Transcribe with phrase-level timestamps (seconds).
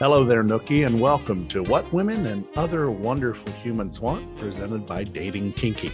[0.00, 5.04] Hello there, Nookie, and welcome to What Women and Other Wonderful Humans Want, presented by
[5.04, 5.92] Dating Kinky.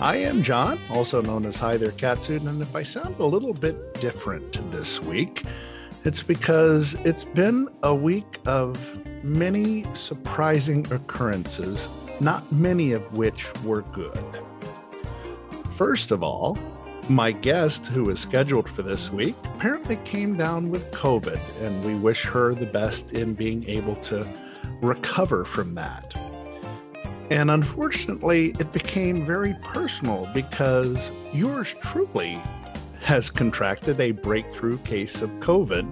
[0.00, 3.52] I am John, also known as Hi There Catsuit, and if I sound a little
[3.52, 5.42] bit different this week,
[6.04, 8.78] it's because it's been a week of
[9.22, 11.90] many surprising occurrences,
[12.20, 14.42] not many of which were good.
[15.74, 16.56] First of all,
[17.08, 21.98] my guest, who is scheduled for this week, apparently came down with COVID, and we
[21.98, 24.26] wish her the best in being able to
[24.80, 26.14] recover from that.
[27.30, 32.40] And unfortunately, it became very personal because yours truly
[33.00, 35.86] has contracted a breakthrough case of COVID.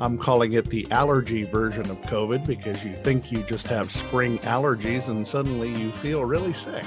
[0.00, 4.38] I'm calling it the allergy version of COVID because you think you just have spring
[4.40, 6.84] allergies and suddenly you feel really sick.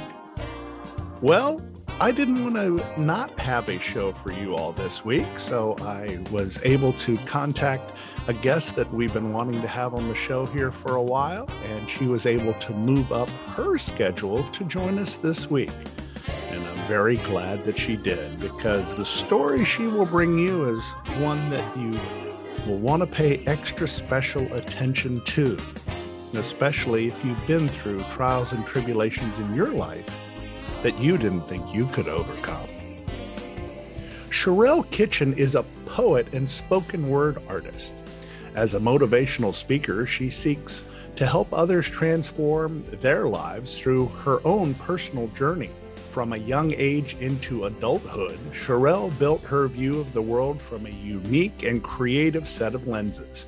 [1.21, 1.61] Well,
[2.01, 6.17] I didn't want to not have a show for you all this week, so I
[6.31, 7.91] was able to contact
[8.27, 11.47] a guest that we've been wanting to have on the show here for a while,
[11.63, 15.69] and she was able to move up her schedule to join us this week.
[16.49, 20.93] And I'm very glad that she did because the story she will bring you is
[21.19, 21.99] one that you
[22.65, 25.55] will want to pay extra special attention to,
[26.33, 30.09] especially if you've been through trials and tribulations in your life
[30.83, 32.67] that you didn't think you could overcome.
[34.29, 37.95] Sherelle Kitchen is a poet and spoken word artist.
[38.55, 40.83] As a motivational speaker, she seeks
[41.15, 45.69] to help others transform their lives through her own personal journey.
[46.11, 50.89] From a young age into adulthood, Sherelle built her view of the world from a
[50.89, 53.47] unique and creative set of lenses.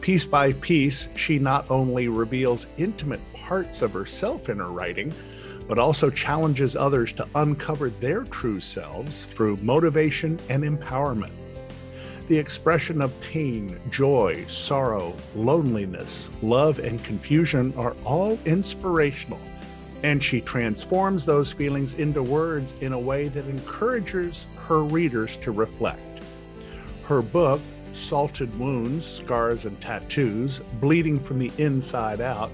[0.00, 5.12] Piece by piece, she not only reveals intimate parts of herself in her writing,
[5.68, 11.32] but also challenges others to uncover their true selves through motivation and empowerment.
[12.28, 19.40] The expression of pain, joy, sorrow, loneliness, love, and confusion are all inspirational,
[20.02, 25.52] and she transforms those feelings into words in a way that encourages her readers to
[25.52, 26.20] reflect.
[27.04, 27.60] Her book,
[27.92, 32.50] Salted Wounds, Scars, and Tattoos Bleeding from the Inside Out,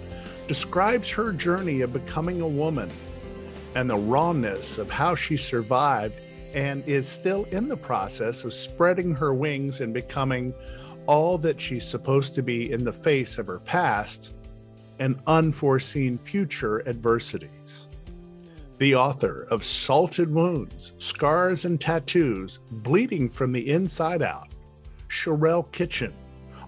[0.46, 2.90] describes her journey of becoming a woman
[3.74, 6.14] and the rawness of how she survived
[6.54, 10.52] and is still in the process of spreading her wings and becoming
[11.06, 14.34] all that she's supposed to be in the face of her past
[14.98, 17.88] and unforeseen future adversities.
[18.78, 24.48] The author of Salted Wounds, Scars and Tattoos, Bleeding from the Inside Out,
[25.08, 26.12] Sherelle Kitchen,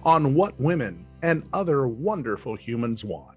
[0.03, 3.34] on what women and other wonderful humans want.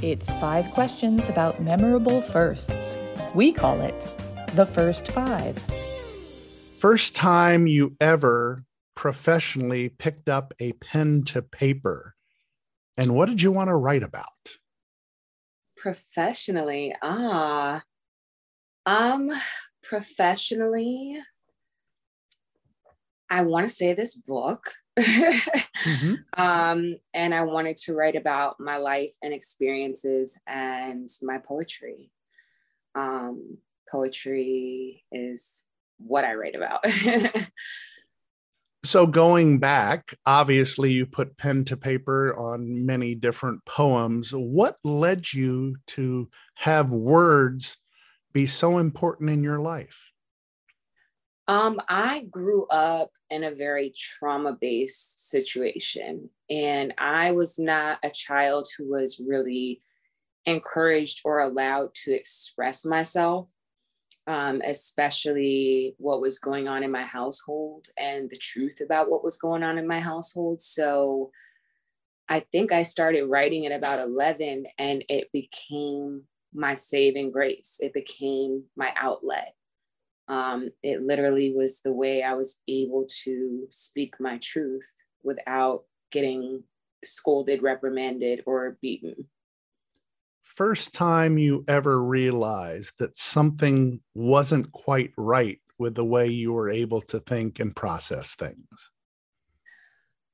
[0.00, 2.96] It's five questions about memorable firsts.
[3.34, 4.08] We call it
[4.54, 5.58] the first five.
[6.78, 8.64] First time you ever
[8.94, 12.14] professionally picked up a pen to paper,
[12.96, 14.24] and what did you want to write about?
[15.76, 17.82] Professionally, ah,
[18.86, 19.32] um,
[19.82, 21.18] professionally,
[23.28, 26.14] I want to say this book mm-hmm.
[26.40, 32.10] um, and I wanted to write about my life and experiences and my poetry.
[32.94, 33.58] Um,
[33.90, 35.64] poetry is
[35.98, 36.84] what I write about.
[38.84, 44.32] so, going back, obviously, you put pen to paper on many different poems.
[44.32, 47.78] What led you to have words
[48.32, 50.12] be so important in your life?
[51.46, 58.10] Um, I grew up in a very trauma based situation, and I was not a
[58.10, 59.82] child who was really
[60.46, 63.52] encouraged or allowed to express myself,
[64.26, 69.36] um, especially what was going on in my household and the truth about what was
[69.36, 70.62] going on in my household.
[70.62, 71.30] So
[72.28, 76.24] I think I started writing at about 11, and it became
[76.54, 79.54] my saving grace, it became my outlet
[80.28, 84.92] um, it literally was the way I was able to speak my truth
[85.22, 86.62] without getting
[87.04, 89.14] scolded, reprimanded, or beaten.
[90.42, 96.70] First time you ever realized that something wasn't quite right with the way you were
[96.70, 98.90] able to think and process things?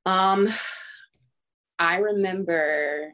[0.06, 0.48] Um,
[1.78, 3.12] I remember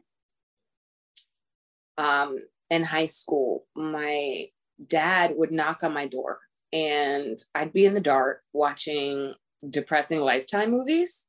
[1.97, 2.37] um,
[2.69, 4.47] in high school, my
[4.87, 6.39] dad would knock on my door
[6.73, 9.33] and I'd be in the dark watching
[9.69, 11.27] depressing lifetime movies.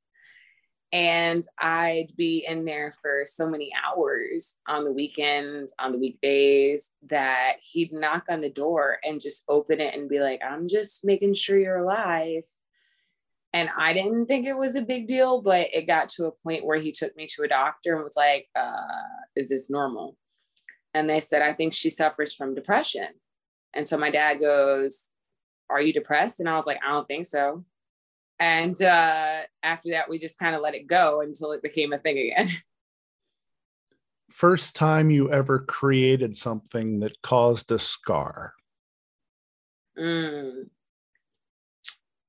[0.95, 6.91] And I'd be in there for so many hours on the weekends, on the weekdays,
[7.09, 11.03] that he'd knock on the door and just open it and be like, I'm just
[11.03, 12.45] making sure you're alive.
[13.55, 16.65] And I didn't think it was a big deal, but it got to a point
[16.65, 18.77] where he took me to a doctor and was like, uh,
[19.35, 20.17] Is this normal?
[20.93, 23.09] And they said, I think she suffers from depression.
[23.75, 25.09] And so my dad goes,
[25.73, 26.41] are you depressed?
[26.41, 27.65] And I was like, I don't think so.
[28.39, 31.99] And uh, after that, we just kind of let it go until it became a
[31.99, 32.49] thing again.
[34.31, 38.55] First time you ever created something that caused a scar?
[39.99, 40.71] Mm.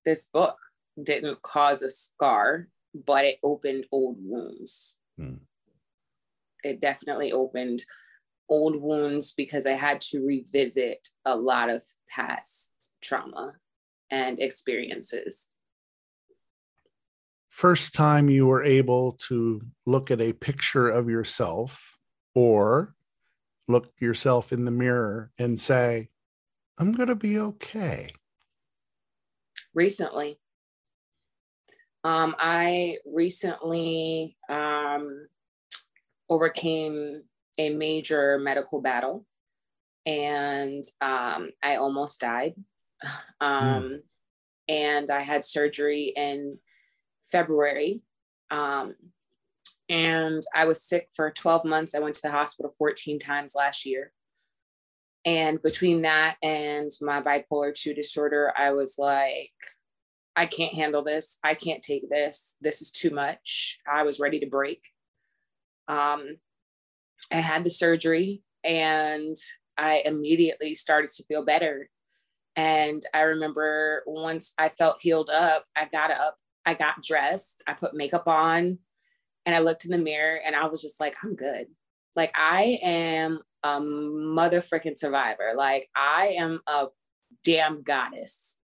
[0.03, 0.57] This book
[1.01, 4.97] didn't cause a scar, but it opened old wounds.
[5.19, 5.39] Mm.
[6.63, 7.83] It definitely opened
[8.49, 13.53] old wounds because I had to revisit a lot of past trauma
[14.11, 15.47] and experiences.
[17.49, 21.97] First time you were able to look at a picture of yourself
[22.33, 22.95] or
[23.67, 26.09] look yourself in the mirror and say,
[26.77, 28.09] I'm going to be okay?
[29.73, 30.39] Recently.
[32.03, 35.27] Um, I recently um,
[36.29, 37.23] overcame
[37.57, 39.25] a major medical battle
[40.05, 42.55] and um, I almost died.
[43.41, 43.99] Um, mm.
[44.69, 46.57] And I had surgery in
[47.25, 48.01] February.
[48.49, 48.95] Um,
[49.89, 51.93] and I was sick for 12 months.
[51.93, 54.13] I went to the hospital 14 times last year.
[55.25, 59.51] And between that and my bipolar 2 disorder, I was like,
[60.35, 61.37] I can't handle this.
[61.43, 62.55] I can't take this.
[62.61, 63.79] This is too much.
[63.85, 64.81] I was ready to break.
[65.89, 66.37] Um,
[67.33, 69.35] I had the surgery and
[69.77, 71.89] I immediately started to feel better.
[72.55, 77.73] And I remember once I felt healed up, I got up, I got dressed, I
[77.73, 78.77] put makeup on,
[79.45, 81.67] and I looked in the mirror and I was just like, I'm good.
[82.15, 85.53] Like, I am a mother freaking survivor.
[85.55, 86.87] Like, I am a
[87.43, 88.59] damn goddess.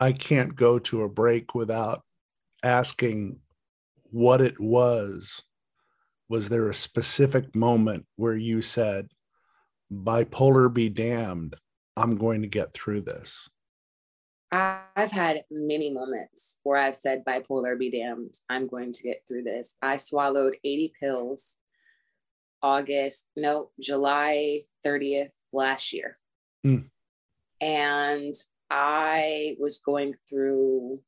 [0.00, 2.02] I can't go to a break without
[2.64, 3.38] asking
[4.10, 5.42] what it was
[6.28, 9.08] was there a specific moment where you said,
[9.92, 11.56] bipolar be damned,
[11.96, 13.48] I'm going to get through this?
[14.50, 19.42] I've had many moments where I've said, bipolar be damned, I'm going to get through
[19.44, 19.76] this.
[19.82, 21.56] I swallowed 80 pills
[22.62, 26.16] August, no, July 30th last year.
[26.66, 26.88] Mm.
[27.60, 28.34] And
[28.70, 31.00] I was going through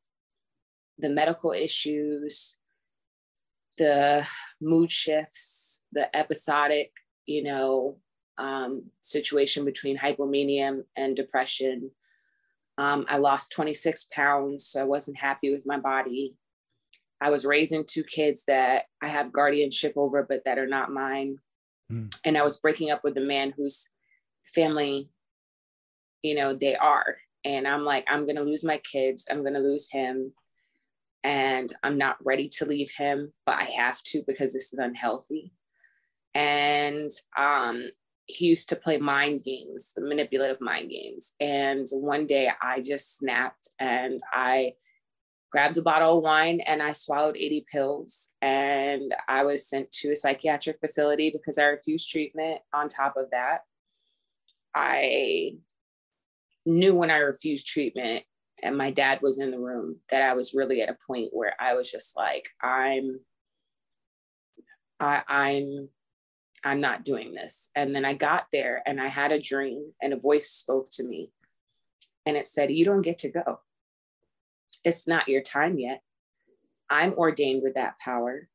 [0.99, 2.57] the medical issues,
[3.81, 4.27] the
[4.61, 6.93] mood shifts, the episodic,
[7.25, 7.97] you know,
[8.37, 11.91] um, situation between hypomania and depression.
[12.77, 16.37] Um, I lost 26 pounds, so I wasn't happy with my body.
[17.23, 21.39] I was raising two kids that I have guardianship over, but that are not mine.
[21.91, 22.15] Mm.
[22.25, 23.89] And I was breaking up with a man whose
[24.45, 25.09] family,
[26.23, 27.17] you know, they are.
[27.47, 29.27] And I'm like, I'm going to lose my kids.
[29.31, 30.35] I'm going to lose him
[31.23, 35.53] and I'm not ready to leave him, but I have to because this is unhealthy.
[36.35, 37.91] And um,
[38.27, 41.33] he used to play mind games, the manipulative mind games.
[41.41, 44.75] And one day I just snapped and I
[45.51, 48.29] grabbed a bottle of wine and I swallowed 80 pills.
[48.41, 52.61] And I was sent to a psychiatric facility because I refused treatment.
[52.73, 53.61] On top of that,
[54.75, 55.57] I
[56.65, 58.25] knew when I refused treatment
[58.63, 61.55] and my dad was in the room that I was really at a point where
[61.61, 63.21] I was just like, I'm
[64.99, 65.89] I, I'm
[66.63, 67.71] I'm not doing this.
[67.75, 71.03] And then I got there and I had a dream and a voice spoke to
[71.03, 71.31] me
[72.27, 73.61] and it said, You don't get to go.
[74.85, 76.03] It's not your time yet.
[76.89, 78.49] I'm ordained with that power.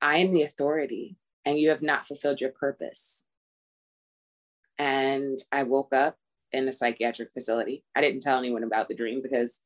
[0.00, 3.24] I am the authority, and you have not fulfilled your purpose.
[4.78, 6.16] And I woke up
[6.52, 7.84] in a psychiatric facility.
[7.94, 9.62] I didn't tell anyone about the dream because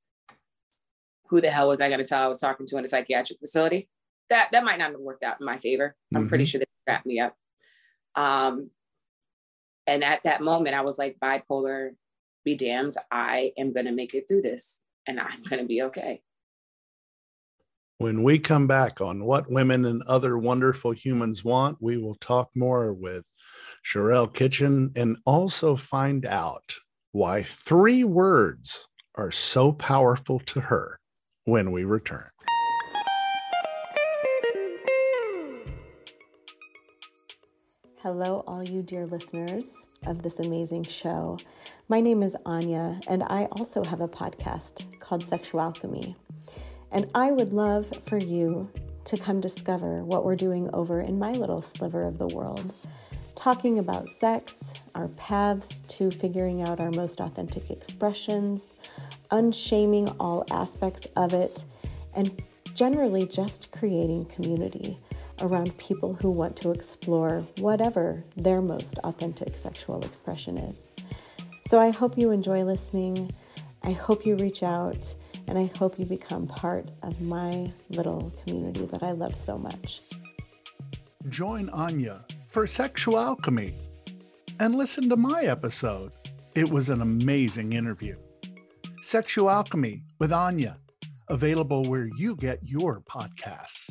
[1.29, 3.39] who the hell was I going to tell I was talking to in a psychiatric
[3.39, 3.89] facility?
[4.29, 5.97] That that might not have worked out in my favor.
[6.07, 6.17] Mm-hmm.
[6.17, 6.51] I'm pretty mm-hmm.
[6.51, 7.37] sure they wrapped me up.
[8.15, 8.71] Um,
[9.87, 11.91] and at that moment, I was like, bipolar,
[12.45, 12.95] be damned.
[13.11, 16.23] I am going to make it through this, and I'm going to be okay.
[17.99, 22.51] When we come back on what women and other wonderful humans want, we will talk
[22.55, 23.25] more with
[23.85, 26.75] Sherelle Kitchen and also find out
[27.13, 30.99] why three words are so powerful to her
[31.45, 32.29] when we return.
[38.03, 39.69] Hello, all you dear listeners
[40.07, 41.39] of this amazing show.
[41.89, 46.17] My name is Anya, and I also have a podcast called Sexual Alchemy.
[46.91, 48.69] And I would love for you
[49.05, 52.75] to come discover what we're doing over in my little sliver of the world,
[53.43, 58.77] talking about sex, our paths to figuring out our most authentic expressions,
[59.33, 61.65] unshaming all aspects of it,
[62.15, 62.41] and
[62.73, 64.97] generally just creating community
[65.41, 70.93] around people who want to explore whatever their most authentic sexual expression is.
[71.67, 73.33] So I hope you enjoy listening.
[73.83, 75.13] I hope you reach out
[75.49, 80.01] and I hope you become part of my little community that I love so much.
[81.29, 83.75] Join Anya for Sexual Alchemy
[84.61, 86.13] and listen to my episode.
[86.55, 88.15] It was an amazing interview.
[88.99, 90.77] Sexual Alchemy with Anya,
[91.29, 93.89] available where you get your podcasts.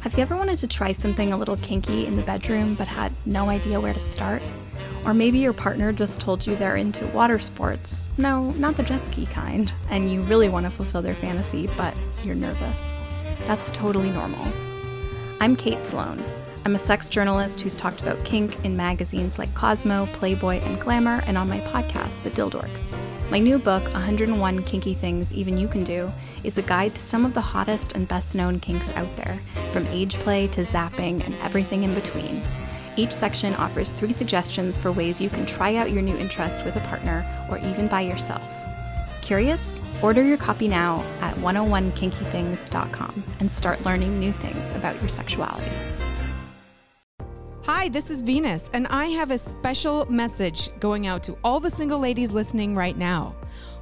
[0.00, 3.12] Have you ever wanted to try something a little kinky in the bedroom but had
[3.26, 4.40] no idea where to start?
[5.04, 8.08] Or maybe your partner just told you they're into water sports.
[8.16, 9.70] No, not the jet ski kind.
[9.90, 12.96] And you really want to fulfill their fantasy, but you're nervous.
[13.48, 14.46] That's totally normal.
[15.40, 16.22] I'm Kate Sloan.
[16.66, 21.22] I'm a sex journalist who's talked about kink in magazines like Cosmo, Playboy, and Glamour,
[21.26, 22.94] and on my podcast, The Dildorks.
[23.30, 26.12] My new book, 101 Kinky Things Even You Can Do,
[26.44, 29.40] is a guide to some of the hottest and best known kinks out there,
[29.72, 32.42] from age play to zapping and everything in between.
[32.98, 36.76] Each section offers three suggestions for ways you can try out your new interest with
[36.76, 38.67] a partner or even by yourself.
[39.28, 39.78] Curious?
[40.00, 45.70] Order your copy now at 101kinkythings.com and start learning new things about your sexuality.
[47.64, 51.70] Hi, this is Venus, and I have a special message going out to all the
[51.70, 53.36] single ladies listening right now.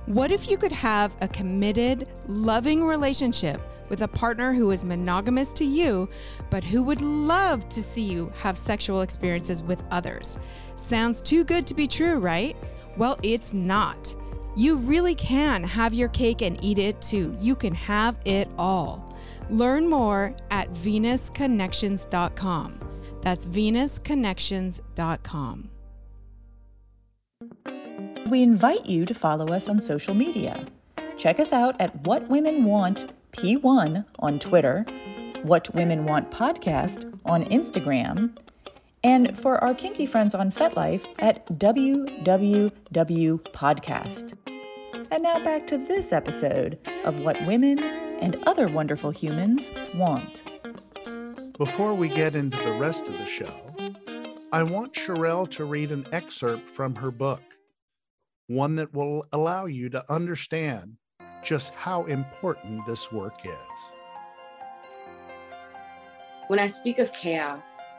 [0.06, 5.52] What if you could have a committed, loving relationship with a partner who is monogamous
[5.52, 6.08] to you,
[6.50, 10.40] but who would love to see you have sexual experiences with others?
[10.74, 12.56] Sounds too good to be true, right?
[12.96, 14.12] Well, it's not.
[14.56, 17.36] You really can have your cake and eat it too.
[17.38, 19.14] You can have it all.
[19.50, 22.80] Learn more at venusconnections.com.
[23.20, 25.70] That's venusconnections.com.
[28.30, 30.66] We invite you to follow us on social media.
[31.16, 34.86] Check us out at What Women Want P1 on Twitter,
[35.42, 38.34] What Women Want Podcast on Instagram,
[39.06, 42.18] and for our kinky friends on FetLife at www.podcast.
[45.12, 47.78] And now back to this episode of What Women
[48.20, 50.42] and Other Wonderful Humans Want.
[51.56, 53.44] Before we get into the rest of the show,
[54.52, 57.42] I want Sherelle to read an excerpt from her book
[58.48, 60.96] one that will allow you to understand
[61.44, 63.92] just how important this work is.
[66.48, 67.98] When I speak of chaos,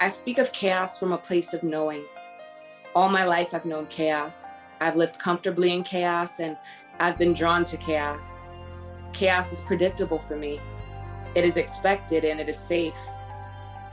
[0.00, 2.04] I speak of chaos from a place of knowing.
[2.94, 4.44] All my life, I've known chaos.
[4.80, 6.56] I've lived comfortably in chaos and
[7.00, 8.50] I've been drawn to chaos.
[9.12, 10.60] Chaos is predictable for me,
[11.34, 12.94] it is expected and it is safe.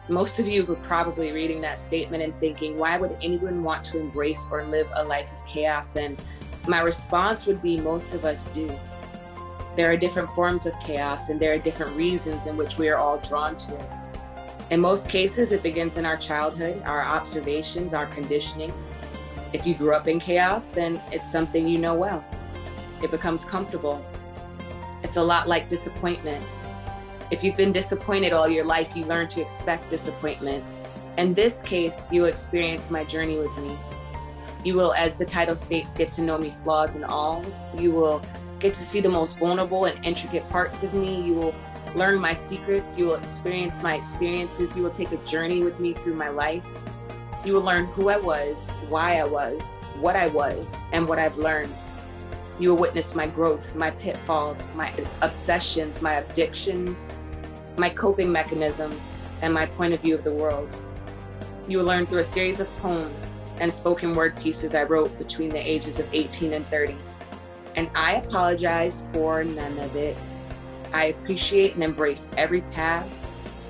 [0.08, 4.00] Most of you were probably reading that statement and thinking, why would anyone want to
[4.00, 5.96] embrace or live a life of chaos?
[5.96, 6.22] And
[6.68, 8.70] my response would be, most of us do.
[9.76, 12.98] There are different forms of chaos, and there are different reasons in which we are
[12.98, 13.90] all drawn to it.
[14.72, 18.74] In most cases, it begins in our childhood, our observations, our conditioning.
[19.54, 22.26] If you grew up in chaos, then it's something you know well.
[23.04, 24.04] It becomes comfortable.
[25.04, 26.44] It's a lot like disappointment.
[27.30, 30.64] If you've been disappointed all your life, you learn to expect disappointment.
[31.20, 33.78] In this case, you will experience my journey with me.
[34.64, 37.64] You will, as the title states, get to know me flaws and alls.
[37.78, 38.20] You will
[38.58, 41.22] get to see the most vulnerable and intricate parts of me.
[41.22, 41.56] You will
[41.96, 42.98] learn my secrets.
[42.98, 44.76] You will experience my experiences.
[44.76, 46.68] You will take a journey with me through my life.
[47.46, 51.38] You will learn who I was, why I was, what I was, and what I've
[51.38, 51.74] learned.
[52.60, 57.16] You will witness my growth, my pitfalls, my obsessions, my addictions,
[57.78, 60.80] my coping mechanisms, and my point of view of the world.
[61.68, 65.50] You will learn through a series of poems and spoken word pieces I wrote between
[65.50, 66.98] the ages of 18 and 30.
[67.76, 70.18] And I apologize for none of it.
[70.94, 73.08] I appreciate and embrace every path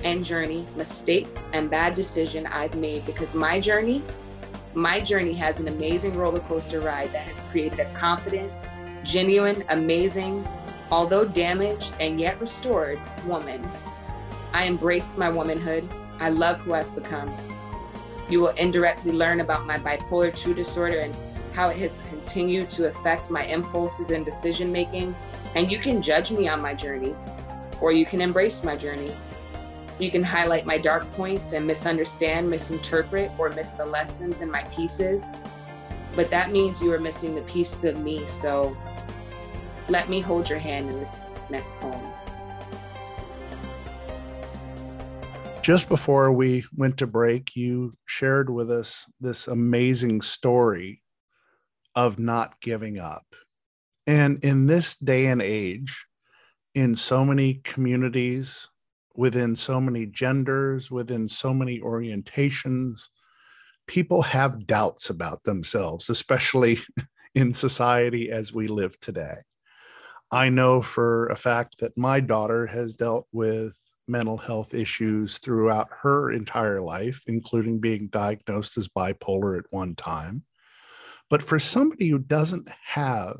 [0.04, 4.02] and journey, mistake, and bad decision I've made because my journey,
[4.74, 8.52] my journey has an amazing roller coaster ride that has created a confident,
[9.04, 10.46] genuine, amazing,
[10.90, 13.66] although damaged and yet restored woman.
[14.52, 15.88] I embrace my womanhood.
[16.18, 17.34] I love who I've become.
[18.28, 21.14] You will indirectly learn about my bipolar 2 disorder and
[21.52, 25.14] how it has continued to affect my impulses and decision making.
[25.56, 27.16] And you can judge me on my journey,
[27.80, 29.16] or you can embrace my journey.
[29.98, 34.64] You can highlight my dark points and misunderstand, misinterpret, or miss the lessons in my
[34.64, 35.32] pieces.
[36.14, 38.26] But that means you are missing the pieces of me.
[38.26, 38.76] So
[39.88, 42.12] let me hold your hand in this next poem.
[45.62, 51.02] Just before we went to break, you shared with us this amazing story
[51.94, 53.24] of not giving up.
[54.06, 56.06] And in this day and age,
[56.74, 58.68] in so many communities,
[59.14, 63.08] within so many genders, within so many orientations,
[63.86, 66.78] people have doubts about themselves, especially
[67.34, 69.36] in society as we live today.
[70.30, 73.74] I know for a fact that my daughter has dealt with
[74.08, 80.42] mental health issues throughout her entire life, including being diagnosed as bipolar at one time.
[81.30, 83.36] But for somebody who doesn't have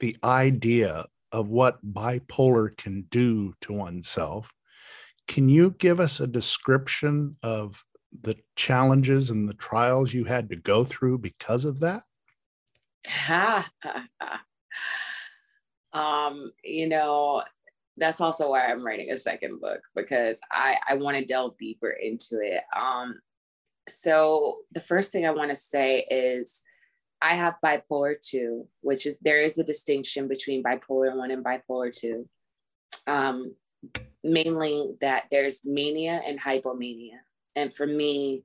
[0.00, 4.52] the idea of what bipolar can do to oneself,
[5.28, 7.84] can you give us a description of
[8.22, 12.02] the challenges and the trials you had to go through because of that?
[15.92, 17.42] um, you know,
[17.96, 21.90] that's also why I'm writing a second book because I, I want to delve deeper
[21.90, 22.62] into it.
[22.76, 23.20] Um,
[23.88, 26.62] so the first thing I want to say is
[27.22, 31.92] I have bipolar 2, which is there is a distinction between bipolar 1 and bipolar
[31.92, 32.28] 2.
[33.06, 33.54] Um,
[34.22, 37.18] mainly that there's mania and hypomania.
[37.56, 38.44] And for me,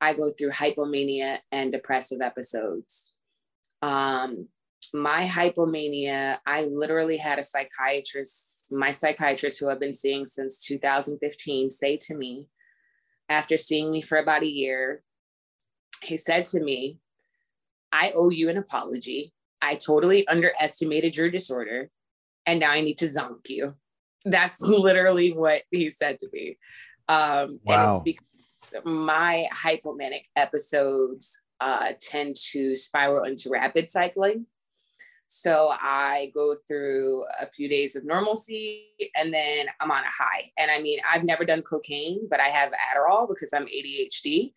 [0.00, 3.14] I go through hypomania and depressive episodes.
[3.82, 4.48] Um,
[4.92, 11.70] my hypomania, I literally had a psychiatrist, my psychiatrist who I've been seeing since 2015,
[11.70, 12.46] say to me,
[13.28, 15.02] after seeing me for about a year,
[16.02, 16.98] he said to me,
[17.94, 19.32] I owe you an apology.
[19.62, 21.90] I totally underestimated your disorder,
[22.44, 23.74] and now I need to zonk you.
[24.24, 26.58] That's literally what he said to me.
[27.08, 27.86] Um, wow.
[27.86, 34.46] And it's because my hypomanic episodes uh, tend to spiral into rapid cycling.
[35.28, 40.50] So I go through a few days of normalcy and then I'm on a high.
[40.58, 44.52] And I mean, I've never done cocaine, but I have Adderall because I'm ADHD.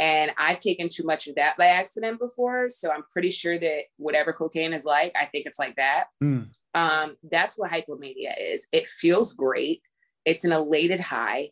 [0.00, 2.70] And I've taken too much of that by accident before.
[2.70, 6.06] So I'm pretty sure that whatever cocaine is like, I think it's like that.
[6.24, 6.48] Mm.
[6.74, 8.66] Um, that's what hypomania is.
[8.72, 9.82] It feels great.
[10.24, 11.50] It's an elated high,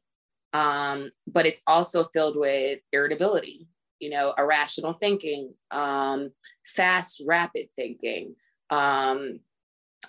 [0.55, 6.31] um, but it's also filled with irritability, you know, irrational thinking, um,
[6.65, 8.35] fast, rapid thinking.
[8.71, 9.41] Um,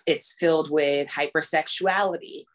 [0.06, 2.46] it's filled with hypersexuality.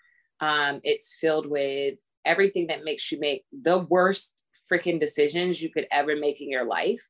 [0.41, 4.44] Um, it's filled with everything that makes you make the worst
[4.75, 7.01] freaking decisions you could ever make in your life.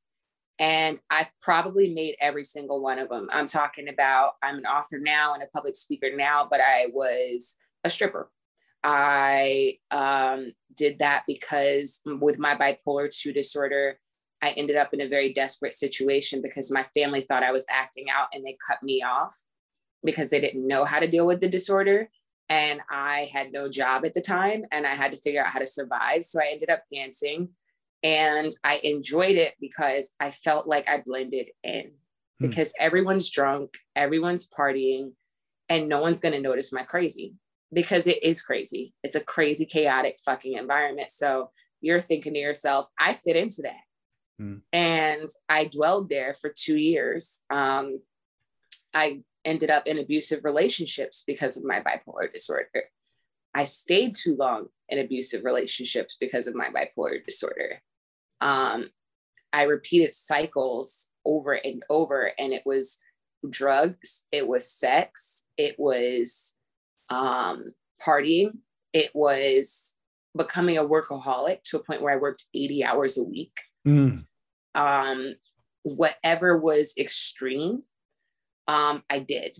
[0.58, 3.28] And I've probably made every single one of them.
[3.32, 7.56] I'm talking about, I'm an author now and a public speaker now, but I was
[7.82, 8.30] a stripper.
[8.84, 13.98] I um, did that because with my bipolar 2 disorder,
[14.42, 18.06] I ended up in a very desperate situation because my family thought I was acting
[18.14, 19.34] out and they cut me off
[20.04, 22.10] because they didn't know how to deal with the disorder.
[22.48, 25.60] And I had no job at the time and I had to figure out how
[25.60, 26.24] to survive.
[26.24, 27.48] So I ended up dancing
[28.02, 31.92] and I enjoyed it because I felt like I blended in
[32.38, 32.48] hmm.
[32.48, 35.12] because everyone's drunk, everyone's partying,
[35.68, 37.34] and no one's going to notice my crazy
[37.72, 38.92] because it is crazy.
[39.02, 41.10] It's a crazy, chaotic fucking environment.
[41.10, 44.42] So you're thinking to yourself, I fit into that.
[44.42, 44.60] Mm.
[44.72, 47.40] And I dwelled there for two years.
[47.50, 48.00] Um,
[48.92, 52.84] I ended up in abusive relationships because of my bipolar disorder.
[53.54, 57.80] I stayed too long in abusive relationships because of my bipolar disorder.
[58.40, 58.90] Um,
[59.52, 63.00] I repeated cycles over and over, and it was
[63.48, 66.54] drugs, it was sex, it was
[67.10, 67.66] um,
[68.04, 68.58] partying,
[68.92, 69.94] it was
[70.36, 74.24] becoming a workaholic to a point where I worked 80 hours a week Mm.
[74.74, 75.34] Um,
[75.82, 77.82] whatever was extreme,
[78.68, 79.58] um, I did.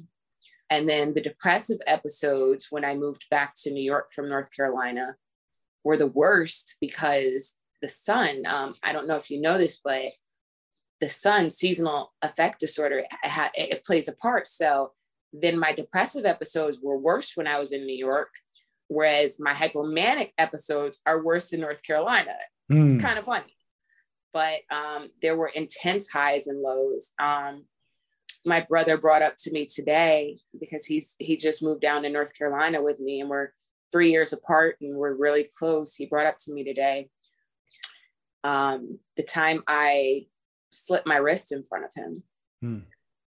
[0.71, 5.17] And then the depressive episodes when I moved back to New York from North Carolina
[5.85, 10.13] were the worst because the sun, um, I don't know if you know this, but
[11.01, 14.93] the sun seasonal affect disorder it, it plays a part so
[15.35, 18.31] then my depressive episodes were worse when i was in new york
[18.89, 22.35] whereas my hypomanic episodes are worse in north carolina
[22.73, 22.95] mm.
[22.95, 23.55] it's kind of funny
[24.33, 27.67] but um, there were intense highs and lows um,
[28.47, 32.37] my brother brought up to me today because he's he just moved down to north
[32.37, 33.49] carolina with me and we're
[33.93, 37.09] three years apart and we're really close he brought up to me today
[38.43, 40.27] um, the time i
[40.75, 42.23] slipped my wrist in front of him.
[42.61, 42.79] Hmm.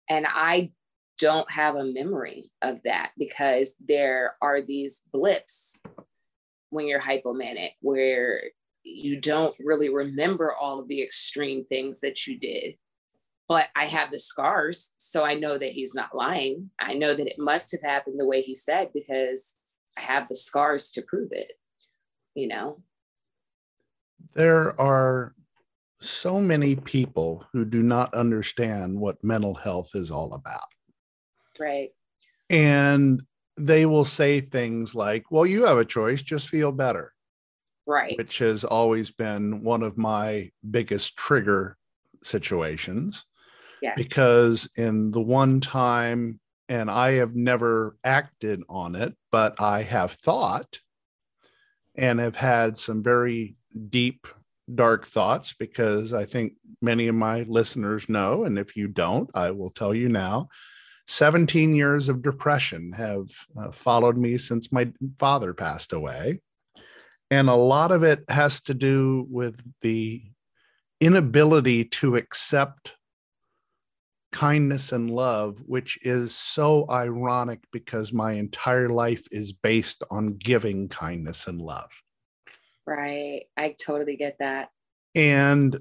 [0.09, 0.71] And I
[1.17, 5.81] don't have a memory of that because there are these blips
[6.69, 8.43] when you're hypomanic where
[8.83, 12.75] you don't really remember all of the extreme things that you did.
[13.51, 16.69] But I have the scars, so I know that he's not lying.
[16.79, 19.55] I know that it must have happened the way he said because
[19.97, 21.51] I have the scars to prove it,
[22.33, 22.81] you know?
[24.35, 25.35] There are
[25.99, 30.69] so many people who do not understand what mental health is all about.
[31.59, 31.89] Right.
[32.49, 33.21] And
[33.57, 37.11] they will say things like, well, you have a choice, just feel better.
[37.85, 38.17] Right.
[38.17, 41.75] Which has always been one of my biggest trigger
[42.23, 43.25] situations.
[43.81, 43.95] Yes.
[43.97, 46.39] Because in the one time,
[46.69, 50.79] and I have never acted on it, but I have thought
[51.95, 53.55] and have had some very
[53.89, 54.27] deep
[54.73, 58.45] dark thoughts because I think many of my listeners know.
[58.45, 60.47] And if you don't, I will tell you now
[61.07, 66.39] 17 years of depression have uh, followed me since my father passed away.
[67.29, 70.23] And a lot of it has to do with the
[70.99, 72.93] inability to accept
[74.31, 80.87] kindness and love, which is so ironic because my entire life is based on giving
[80.87, 81.91] kindness and love.
[82.85, 83.43] Right.
[83.57, 84.69] I totally get that.
[85.15, 85.77] And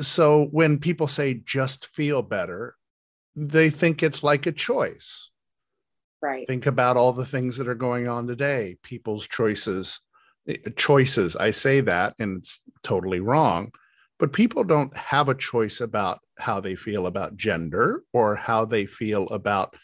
[0.00, 2.76] so when people say just feel better,
[3.34, 5.30] they think it's like a choice.
[6.22, 6.46] Right.
[6.46, 10.00] Think about all the things that are going on today, people's choices.
[10.48, 11.36] Eh, choices.
[11.36, 13.72] I say that and it's totally wrong,
[14.18, 18.86] but people don't have a choice about how they feel about gender or how they
[18.86, 19.74] feel about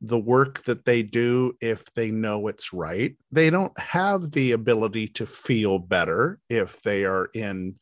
[0.00, 3.16] the work that they do if they know it's right.
[3.32, 7.76] They don't have the ability to feel better if they are in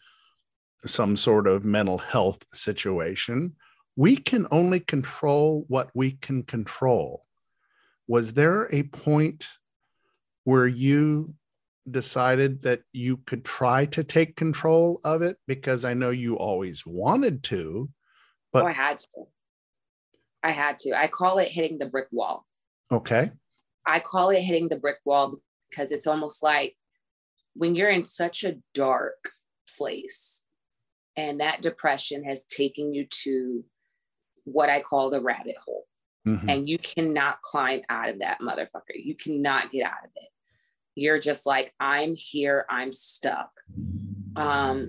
[0.86, 3.54] some sort of mental health situation.
[3.96, 7.24] We can only control what we can control.
[8.06, 9.46] Was there a point
[10.44, 11.34] where you
[11.90, 15.36] decided that you could try to take control of it?
[15.46, 17.88] Because I know you always wanted to,
[18.52, 19.08] but oh, I had to.
[20.42, 20.98] I had to.
[20.98, 22.46] I call it hitting the brick wall.
[22.90, 23.30] Okay.
[23.86, 25.38] I call it hitting the brick wall
[25.70, 26.76] because it's almost like
[27.54, 29.30] when you're in such a dark
[29.76, 30.42] place
[31.16, 33.64] and that depression has taken you to
[34.44, 35.86] what I call the rabbit hole.
[36.26, 36.48] Mm-hmm.
[36.48, 38.94] And you cannot climb out of that motherfucker.
[38.96, 40.28] You cannot get out of it.
[40.94, 43.50] You're just like, I'm here, I'm stuck.
[44.36, 44.88] Um,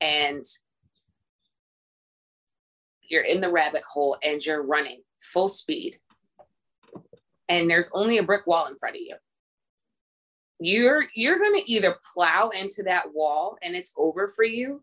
[0.00, 0.42] and
[3.10, 5.98] you're in the rabbit hole and you're running full speed
[7.48, 9.16] and there's only a brick wall in front of you
[10.60, 14.82] you're you're going to either plow into that wall and it's over for you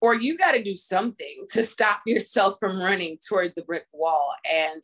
[0.00, 4.32] or you got to do something to stop yourself from running toward the brick wall
[4.50, 4.82] and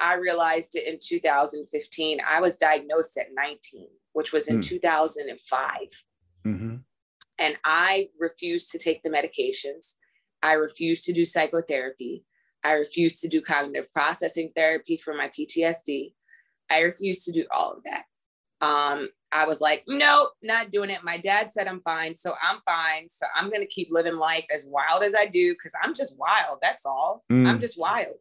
[0.00, 4.68] i realized it in 2015 i was diagnosed at 19 which was in mm.
[4.68, 5.70] 2005
[6.46, 6.76] mm-hmm.
[7.38, 9.94] and i refused to take the medications
[10.42, 12.24] I refused to do psychotherapy.
[12.64, 16.14] I refused to do cognitive processing therapy for my PTSD.
[16.70, 18.04] I refused to do all of that.
[18.60, 21.02] Um, I was like, nope, not doing it.
[21.02, 23.08] My dad said I'm fine, so I'm fine.
[23.08, 26.58] So I'm gonna keep living life as wild as I do because I'm just wild.
[26.62, 27.24] That's all.
[27.30, 27.48] Mm.
[27.48, 28.14] I'm just wild.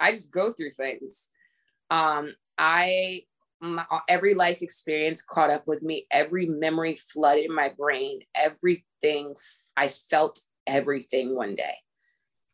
[0.00, 1.30] I just go through things.
[1.90, 3.22] Um, I
[3.60, 6.06] my, every life experience caught up with me.
[6.10, 8.20] Every memory flooded my brain.
[8.34, 9.34] Everything
[9.76, 11.74] I felt everything one day.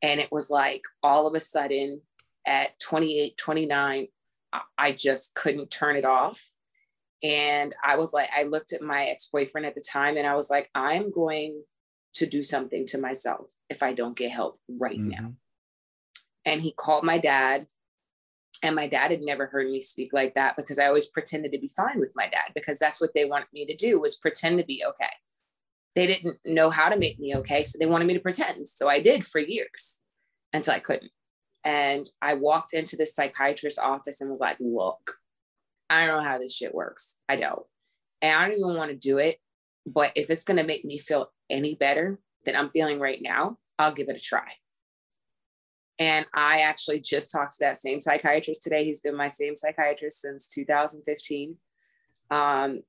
[0.03, 2.01] And it was like all of a sudden
[2.47, 4.09] at 28, 29,
[4.79, 6.42] I just couldn't turn it off.
[7.23, 10.37] And I was like, I looked at my ex boyfriend at the time and I
[10.37, 11.62] was like, I'm going
[12.14, 15.09] to do something to myself if I don't get help right mm-hmm.
[15.09, 15.33] now.
[16.44, 17.66] And he called my dad.
[18.61, 21.61] And my dad had never heard me speak like that because I always pretended to
[21.61, 24.59] be fine with my dad because that's what they wanted me to do was pretend
[24.59, 25.12] to be okay.
[25.94, 27.64] They didn't know how to make me okay.
[27.64, 28.68] So they wanted me to pretend.
[28.68, 30.01] So I did for years
[30.53, 31.11] until I couldn't.
[31.64, 35.16] And I walked into the psychiatrist's office and was like, look,
[35.90, 37.18] I don't know how this shit works.
[37.29, 37.64] I don't.
[38.22, 39.38] And I don't even want to do it.
[39.87, 43.59] But if it's going to make me feel any better than I'm feeling right now,
[43.79, 44.46] I'll give it a try.
[45.98, 48.85] And I actually just talked to that same psychiatrist today.
[48.85, 51.57] He's been my same psychiatrist since 2015.
[52.31, 52.83] Um,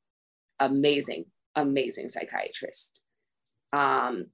[0.60, 1.26] amazing,
[1.60, 3.02] amazing psychiatrist.
[3.74, 4.28] Um,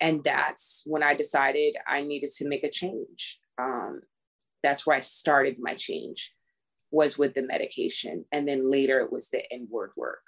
[0.00, 3.40] and that's when I decided I needed to make a change.
[3.60, 4.02] Um,
[4.62, 6.34] that's where I started my change
[6.90, 8.24] was with the medication.
[8.32, 10.20] And then later it was the inward work.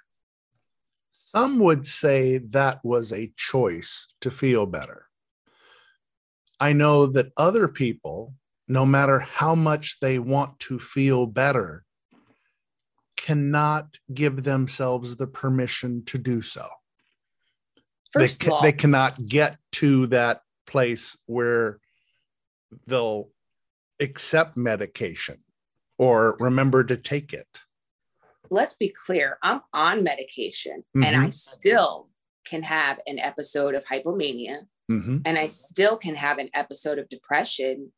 [1.35, 5.07] Some would say that was a choice to feel better.
[6.59, 8.35] I know that other people,
[8.67, 11.85] no matter how much they want to feel better,
[13.21, 16.65] cannot give themselves the permission to do so.
[18.11, 21.79] First they, of all, they cannot get to that place where
[22.87, 23.29] they'll
[23.99, 25.37] accept medication
[25.97, 27.61] or remember to take it.
[28.49, 32.09] let's be clear I'm on medication and I still
[32.45, 35.21] can have an episode of hypomania Mhm.
[35.25, 37.93] and I still can have an episode of depression.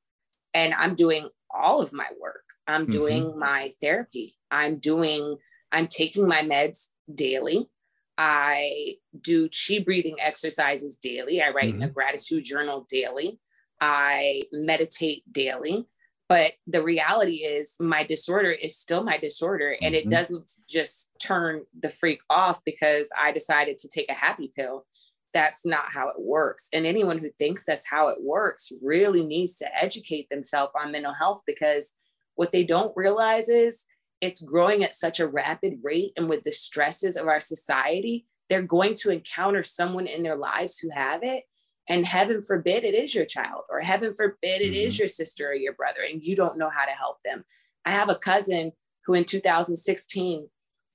[0.54, 2.43] And I'm doing all of my work.
[2.68, 2.92] I'm Mhm.
[2.92, 4.38] doing my therapy.
[4.52, 5.38] I'm doing,
[5.72, 7.70] I'm taking my meds daily.
[8.18, 11.42] I do chi breathing exercises daily.
[11.42, 13.40] I write in a gratitude journal daily.
[13.82, 15.88] I meditate daily.
[16.30, 19.78] But the reality is, my disorder is still my disorder.
[19.82, 20.10] And it Mhm.
[20.10, 24.86] doesn't just turn the freak off because I decided to take a happy pill
[25.34, 26.70] that's not how it works.
[26.72, 31.14] And anyone who thinks that's how it works really needs to educate themselves on mental
[31.14, 31.92] health because
[32.36, 33.86] what they don't realize is
[34.22, 36.14] it's growing at such a rapid rate.
[36.18, 40.80] And with the stresses of our society, they're going to encounter someone in their lives
[40.80, 41.44] who have it.
[41.90, 45.00] And heaven forbid it is your child, or heaven forbid it is Mhm.
[45.00, 47.44] your sister or your brother, and you don't know how to help them.
[47.84, 48.72] I have a cousin
[49.06, 50.50] who in 2016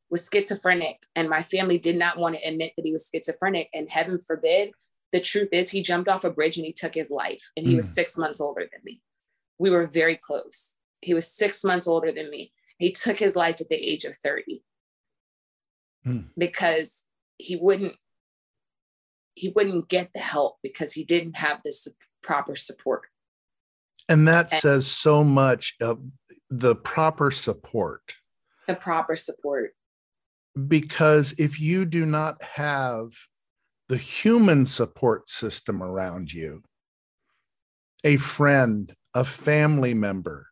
[0.09, 3.91] was schizophrenic and my family did not want to admit that he was schizophrenic and
[3.91, 4.73] heaven forbid
[5.13, 7.77] the truth is he jumped off a bridge and he took his life and he
[7.77, 7.93] was Mm.
[7.93, 9.03] 6 months older than me
[9.59, 13.61] we were very close he was 6 months older than me he took his life
[13.61, 14.63] at the age of 30
[16.07, 16.31] Mm.
[16.39, 17.05] because
[17.39, 17.97] he wouldn't
[19.35, 21.91] he wouldn't get the help because he didn't have the su-
[22.23, 23.03] proper support
[24.09, 26.01] And that And- says so much of
[26.51, 28.15] the proper support.
[28.67, 29.75] the proper support
[30.69, 33.13] Because if you do not have
[33.89, 36.63] the human support system around you,
[38.05, 40.48] a friend, a family member,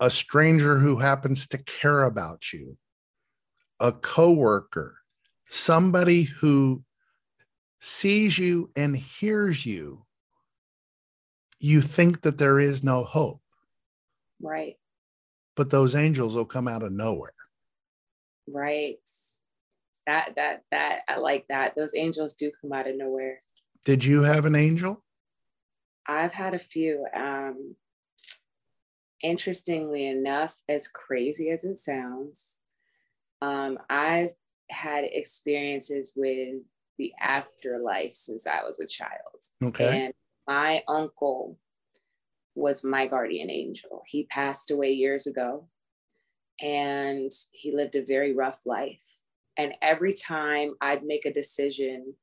[0.00, 2.76] a stranger who happens to care about you,
[3.80, 4.96] a coworker,
[5.48, 6.82] somebody who
[7.80, 10.04] sees you and hears you,
[11.60, 13.40] you think that there is no hope,
[14.40, 14.76] right
[15.56, 17.32] but those angels will come out of nowhere.
[18.46, 18.98] right
[20.06, 23.38] that that that i like that those angels do come out of nowhere
[23.84, 25.02] Did you have an angel?
[26.06, 27.04] I've had a few.
[27.14, 27.74] Um,
[29.22, 32.60] interestingly enough, as crazy as it sounds,
[33.40, 34.30] um, I've
[34.70, 36.62] had experiences with
[36.98, 39.44] the afterlife since I was a child.
[39.62, 40.04] Okay.
[40.04, 40.14] And
[40.46, 41.58] my uncle
[42.54, 44.02] was my guardian angel.
[44.06, 45.68] He passed away years ago
[46.60, 49.04] and he lived a very rough life.
[49.56, 52.14] And every time I'd make a decision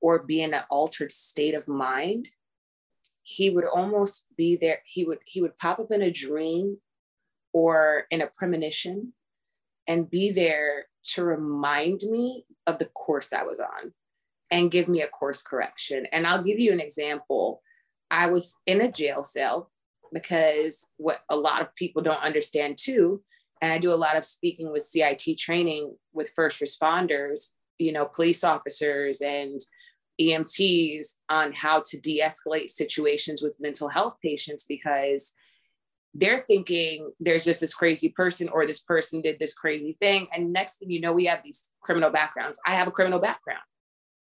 [0.00, 2.28] or be in an altered state of mind,
[3.22, 4.80] he would almost be there.
[4.84, 6.78] He would he would pop up in a dream
[7.52, 9.12] or in a premonition
[9.86, 13.92] and be there to remind me of the course I was on
[14.50, 16.06] and give me a course correction.
[16.12, 17.62] And I'll give you an example.
[18.10, 19.70] I was in a jail cell
[20.12, 23.22] because what a lot of people don't understand too,
[23.60, 28.04] and I do a lot of speaking with CIT training with first responders, you know,
[28.04, 29.60] police officers and
[30.20, 35.32] EMTs on how to de escalate situations with mental health patients because
[36.14, 40.28] they're thinking there's just this crazy person or this person did this crazy thing.
[40.32, 42.60] And next thing you know, we have these criminal backgrounds.
[42.66, 43.62] I have a criminal background.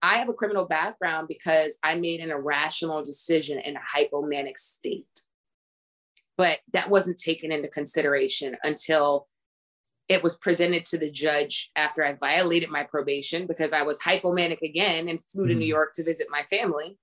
[0.01, 5.07] I have a criminal background because I made an irrational decision in a hypomanic state.
[6.37, 9.29] But that wasn't taken into consideration until
[10.09, 14.61] it was presented to the judge after I violated my probation because I was hypomanic
[14.63, 15.55] again and flew to.
[15.55, 16.99] New York to visit my family.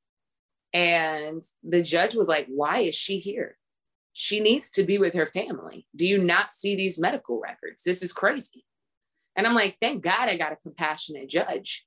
[0.73, 3.57] And the judge was like, Why is she here?
[4.13, 5.87] She needs to be with her family.
[5.95, 7.83] Do you not see these medical records?
[7.83, 8.65] This is crazy.
[9.35, 11.85] And I'm like, Thank God I got a compassionate judge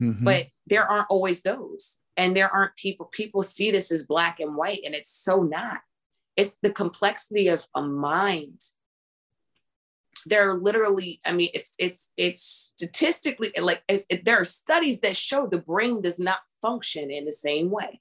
[0.00, 0.24] Mm-hmm.
[0.24, 1.96] But there aren't always those.
[2.16, 5.80] And there aren't people, people see this as black and white, and it's so not.
[6.36, 8.60] It's the complexity of a mind.
[10.26, 15.00] There are literally, I mean, it's it's it's statistically like it's, it, there are studies
[15.00, 18.00] that show the brain does not function in the same way.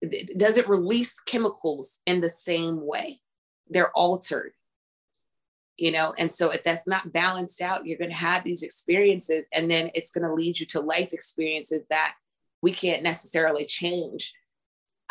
[0.00, 3.20] It doesn't release chemicals in the same way.
[3.68, 4.52] They're altered
[5.76, 9.48] you know and so if that's not balanced out you're going to have these experiences
[9.52, 12.14] and then it's going to lead you to life experiences that
[12.60, 14.32] we can't necessarily change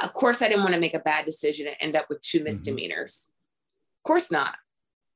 [0.03, 2.37] of course i didn't want to make a bad decision and end up with two
[2.37, 2.45] mm-hmm.
[2.45, 3.99] misdemeanors mm-hmm.
[3.99, 4.55] of course not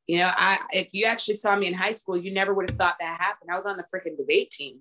[0.08, 2.78] you know i if you actually saw me in high school you never would have
[2.78, 4.80] thought that happened i was on the freaking debate team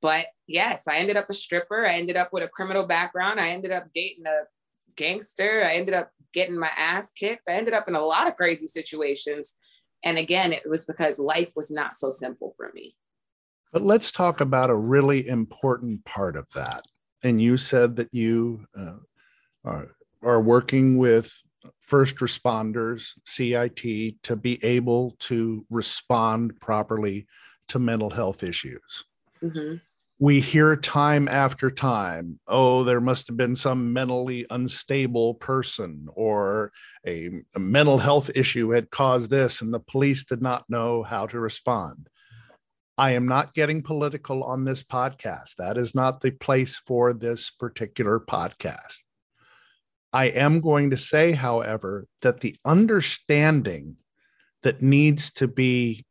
[0.00, 3.50] but yes i ended up a stripper i ended up with a criminal background i
[3.50, 4.40] ended up dating a
[4.96, 7.48] gangster i ended up getting my ass kicked.
[7.48, 9.54] I ended up in a lot of crazy situations.
[10.04, 12.94] And again, it was because life was not so simple for me.
[13.72, 16.86] But let's talk about a really important part of that.
[17.22, 18.96] And you said that you uh,
[19.64, 19.88] are,
[20.22, 21.32] are working with
[21.80, 27.26] first responders, CIT, to be able to respond properly
[27.68, 29.04] to mental health issues.
[29.42, 29.76] Mm-hmm.
[30.20, 36.72] We hear time after time oh there must have been some mentally unstable person or
[37.06, 41.26] a, a, mental health issue had caused this and the police did not know how
[41.26, 42.08] to respond.
[42.96, 45.54] I am not getting political on this podcast.
[45.58, 48.96] That is not the place for this particular podcast
[50.12, 53.96] i am going to say however that the understanding
[54.62, 56.04] that needs to be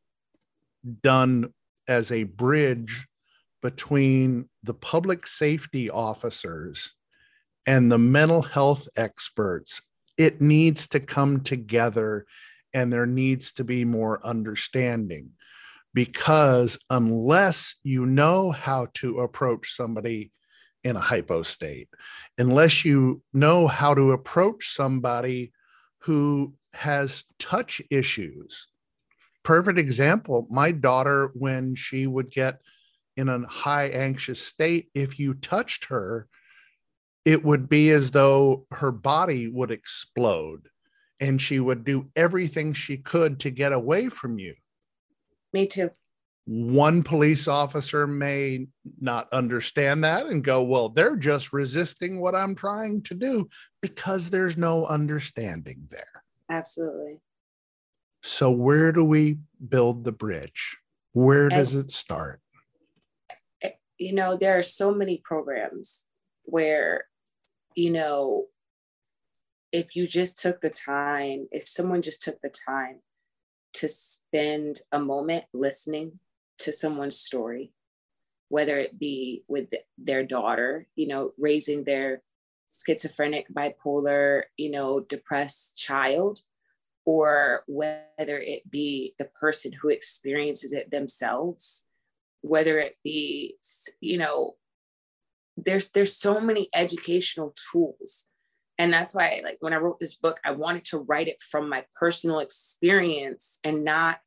[1.02, 1.54] done
[1.88, 3.08] as a bridge
[3.62, 6.94] between the public safety officers
[7.66, 9.82] and the mental health experts,
[10.18, 12.26] it needs to come together
[12.74, 15.32] and there needs to be more understanding.
[15.94, 20.32] Because unless you know how to approach somebody
[20.84, 21.90] in a hypo state,
[22.38, 25.52] unless you know how to approach somebody
[26.00, 28.68] who has touch issues,
[29.44, 32.60] perfect example my daughter, when she would get
[33.16, 36.28] in a high anxious state, if you touched her,
[37.26, 40.70] it would be as though her body would explode
[41.20, 44.54] and she would do everything she could to get away from you.
[45.52, 45.90] Me too.
[46.50, 48.68] One police officer may
[49.02, 53.50] not understand that and go, Well, they're just resisting what I'm trying to do
[53.82, 56.24] because there's no understanding there.
[56.50, 57.20] Absolutely.
[58.24, 60.78] So, where do we build the bridge?
[61.12, 62.42] Where does it start?
[63.98, 66.06] you know, there are so many programs
[66.44, 67.06] where,
[67.76, 68.46] you know,
[69.72, 73.00] if you just took the time, if someone just took the time
[73.74, 76.20] to spend a moment listening
[76.60, 77.74] to someone's story,
[78.50, 82.22] whether it be with their daughter, you know, raising their
[82.70, 86.42] schizophrenic, bipolar, you know, depressed child,
[87.06, 91.86] or whether it be the person who experiences it themselves
[92.42, 93.56] whether it be
[94.02, 94.56] you know
[95.58, 98.28] there's there's so many educational tools.
[98.80, 101.68] And that's why like when i wrote this book i wanted to write it from
[101.68, 104.20] my personal experience and not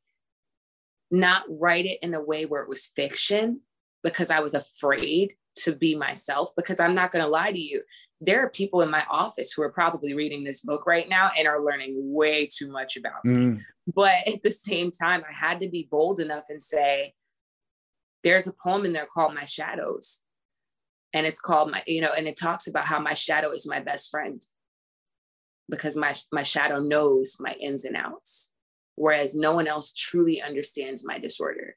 [1.11, 3.59] not write it in a way where it was fiction
[4.03, 7.81] because i was afraid to be myself because i'm not going to lie to you
[8.23, 11.47] there are people in my office who are probably reading this book right now and
[11.47, 13.61] are learning way too much about me mm.
[13.93, 17.13] but at the same time i had to be bold enough and say
[18.23, 20.19] there's a poem in there called My Shadows.
[21.13, 23.81] And it's called my, you know, and it talks about how my shadow is my
[23.81, 24.41] best friend
[25.69, 28.50] because my my shadow knows my ins and outs,
[29.01, 31.75] whereas no one else truly understands my disorder.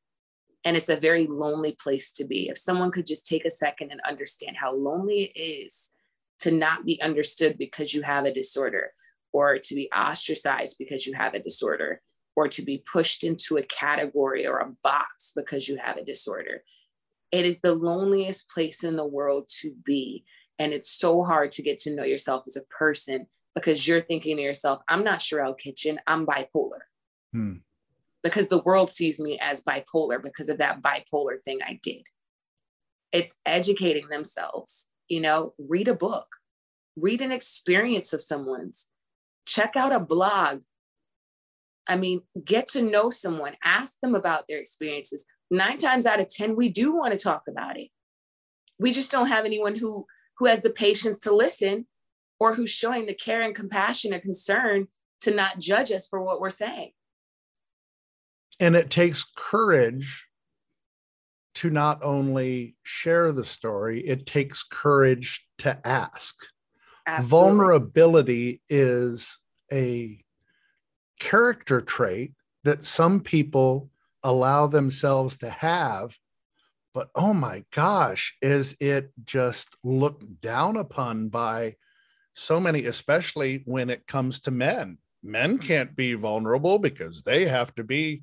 [0.62, 2.50] And it's a very lonely place to be.
[2.50, 5.88] If someone could just take a second and understand how lonely it is
[6.40, 8.92] to not be understood because you have a disorder
[9.32, 12.02] or to be ostracized because you have a disorder
[12.36, 16.62] or to be pushed into a category or a box because you have a disorder.
[17.32, 20.26] It is the loneliest place in the world to be.
[20.58, 24.36] And it's so hard to get to know yourself as a person because you're thinking
[24.36, 26.80] to yourself, I'm not Sherelle Kitchen, I'm bipolar.
[27.34, 27.56] Hmm.
[28.22, 32.06] Because the world sees me as bipolar because of that bipolar thing I did.
[33.12, 36.26] It's educating themselves, you know, read a book,
[36.96, 38.88] read an experience of someone's,
[39.46, 40.62] check out a blog,
[41.86, 45.24] I mean, get to know someone, ask them about their experiences.
[45.50, 47.88] Nine times out of 10, we do want to talk about it.
[48.78, 50.06] We just don't have anyone who,
[50.38, 51.86] who has the patience to listen
[52.40, 54.88] or who's showing the care and compassion and concern
[55.20, 56.92] to not judge us for what we're saying.
[58.60, 60.26] And it takes courage
[61.56, 66.34] to not only share the story, it takes courage to ask.
[67.06, 67.48] Absolutely.
[67.48, 69.38] Vulnerability is
[69.72, 70.24] a
[71.20, 72.32] character trait
[72.64, 73.90] that some people
[74.22, 76.16] allow themselves to have.
[76.92, 81.76] But oh my gosh, is it just looked down upon by
[82.32, 84.98] so many, especially when it comes to men?
[85.22, 88.22] Men can't be vulnerable because they have to be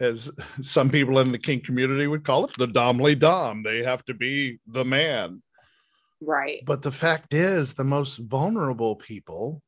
[0.00, 0.30] as
[0.60, 3.62] some people in the kink community would call it, the domly dom.
[3.62, 5.42] They have to be the man.
[6.20, 6.62] Right.
[6.64, 9.62] But the fact is, the most vulnerable people,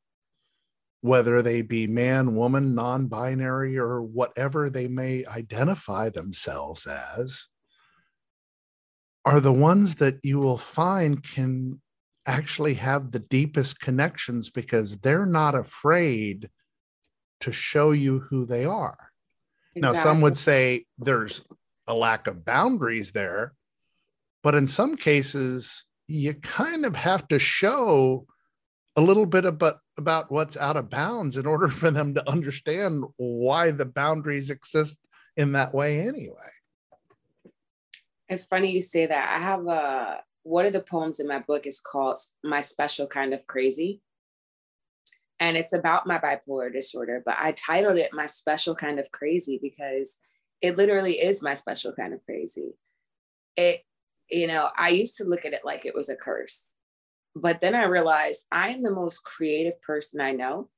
[1.01, 7.47] whether they be man, woman, non binary, or whatever they may identify themselves as,
[9.25, 11.81] are the ones that you will find can
[12.27, 16.49] actually have the deepest connections because they're not afraid
[17.41, 19.10] to show you who they are.
[19.75, 19.81] Exactly.
[19.81, 21.45] Now, some would say there's
[21.87, 23.55] a lack of boundaries there,
[24.43, 28.27] but in some cases, you kind of have to show
[28.97, 33.05] a little bit about, about what's out of bounds in order for them to understand
[33.17, 34.99] why the boundaries exist
[35.37, 36.51] in that way anyway.
[38.29, 39.37] It's funny you say that.
[39.37, 43.35] I have a one of the poems in my book is called My Special Kind
[43.35, 44.01] of Crazy
[45.41, 49.59] and it's about my bipolar disorder but i titled it my special kind of crazy
[49.61, 50.19] because
[50.61, 52.75] it literally is my special kind of crazy.
[53.57, 53.83] It
[54.31, 56.71] you know i used to look at it like it was a curse
[57.35, 60.69] but then i realized i am the most creative person i know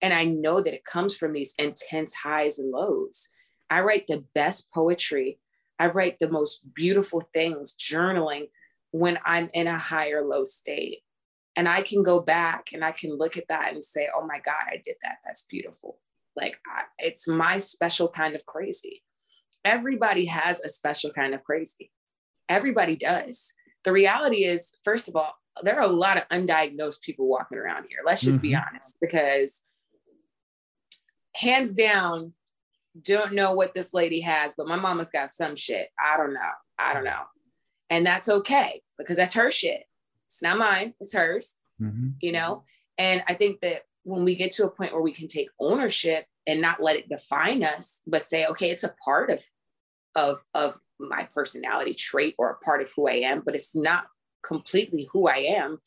[0.00, 3.28] and i know that it comes from these intense highs and lows.
[3.70, 5.38] I write the best poetry.
[5.78, 8.48] I write the most beautiful things journaling
[8.90, 11.00] when i'm in a higher low state
[11.56, 14.40] and I can go back and I can look at that and say, oh my
[14.44, 15.18] God, I did that.
[15.24, 15.98] That's beautiful.
[16.36, 19.02] Like I, it's my special kind of crazy.
[19.64, 21.90] Everybody has a special kind of crazy.
[22.48, 23.52] Everybody does.
[23.84, 27.86] The reality is, first of all, there are a lot of undiagnosed people walking around
[27.88, 28.00] here.
[28.04, 28.48] Let's just mm-hmm.
[28.48, 29.62] be honest, because
[31.36, 32.32] hands down,
[33.00, 35.88] don't know what this lady has, but my mama's got some shit.
[35.98, 36.40] I don't know.
[36.78, 37.22] I don't know.
[37.90, 39.84] And that's okay because that's her shit.
[40.26, 42.08] It's not mine, it's hers, mm-hmm.
[42.20, 42.64] you know?
[42.98, 46.26] And I think that when we get to a point where we can take ownership
[46.46, 49.42] and not let it define us, but say, okay, it's a part of
[50.16, 54.06] of of my personality trait or a part of who I am, but it's not
[54.42, 55.78] completely who I am.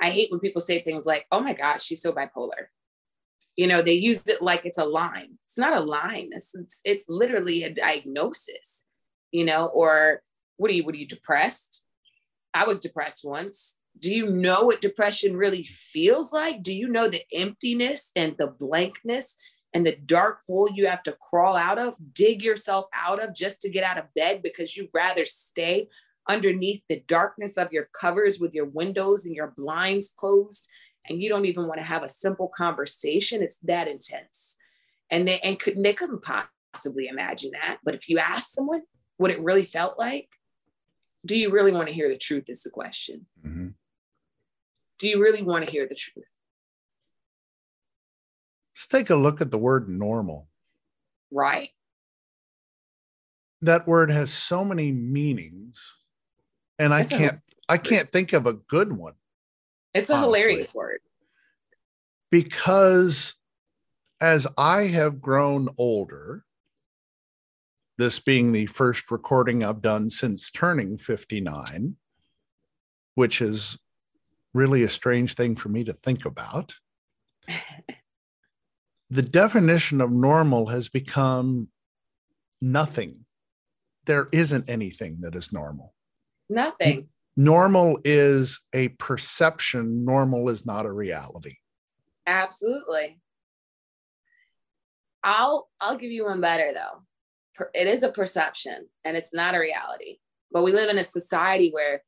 [0.00, 2.68] I hate when people say things like, oh my gosh, she's so bipolar.
[3.56, 5.38] You know, they use it like it's a line.
[5.44, 6.30] It's not a line.
[6.32, 8.84] It's, it's, it's literally a diagnosis,
[9.30, 10.22] you know, or
[10.56, 11.84] what are you, what are you depressed?
[12.52, 16.62] I was depressed once do you know what depression really feels like?
[16.62, 19.36] Do you know the emptiness and the blankness
[19.72, 23.60] and the dark hole you have to crawl out of, dig yourself out of just
[23.60, 25.88] to get out of bed because you'd rather stay
[26.28, 30.68] underneath the darkness of your covers with your windows and your blinds closed
[31.08, 33.42] and you don't even want to have a simple conversation?
[33.42, 34.56] It's that intense.
[35.10, 36.24] And they and could, they couldn't
[36.72, 37.78] possibly imagine that.
[37.84, 38.82] But if you ask someone
[39.16, 40.28] what it really felt like
[41.26, 43.24] do you really want to hear the truth is the question.
[43.42, 43.68] Mm-hmm
[44.98, 46.24] do you really want to hear the truth?
[48.72, 50.48] Let's take a look at the word normal.
[51.30, 51.70] Right.
[53.62, 55.94] That word has so many meanings,
[56.78, 59.14] and I can't I can't think of a good one.
[59.94, 60.40] It's a honestly.
[60.40, 61.00] hilarious word.
[62.30, 63.36] Because
[64.20, 66.44] as I have grown older,
[67.96, 71.96] this being the first recording I've done since turning 59,
[73.14, 73.78] which is
[74.54, 76.74] really a strange thing for me to think about.
[79.10, 81.68] the definition of normal has become
[82.62, 83.26] nothing.
[84.06, 85.92] There isn't anything that is normal.
[86.48, 87.08] Nothing.
[87.36, 91.56] Normal is a perception, normal is not a reality.
[92.26, 93.18] Absolutely.
[95.22, 97.66] I'll I'll give you one better though.
[97.74, 100.18] It is a perception and it's not a reality.
[100.52, 102.02] But we live in a society where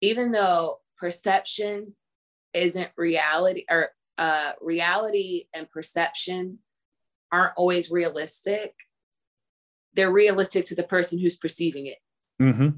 [0.00, 1.96] even though perception
[2.52, 3.88] isn't reality or
[4.18, 6.58] uh, reality and perception
[7.32, 8.74] aren't always realistic.
[9.94, 11.98] They're realistic to the person who's perceiving it.
[12.40, 12.68] Mm-hmm.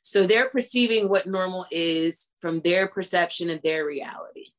[0.00, 4.52] so they're perceiving what normal is from their perception and their reality.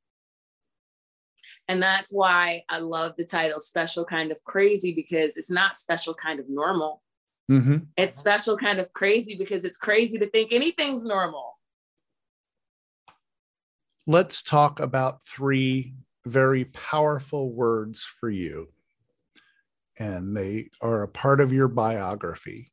[1.69, 6.13] And that's why i love the title special kind of crazy because it's not special
[6.13, 7.01] kind of normal.
[7.49, 7.77] Mm-hmm.
[7.95, 11.54] it's special kind of crazy because it's crazy to think anything's normal
[14.07, 15.93] let's talk about three
[16.25, 18.69] very powerful words for you.
[19.97, 22.71] And they are a part of your biography.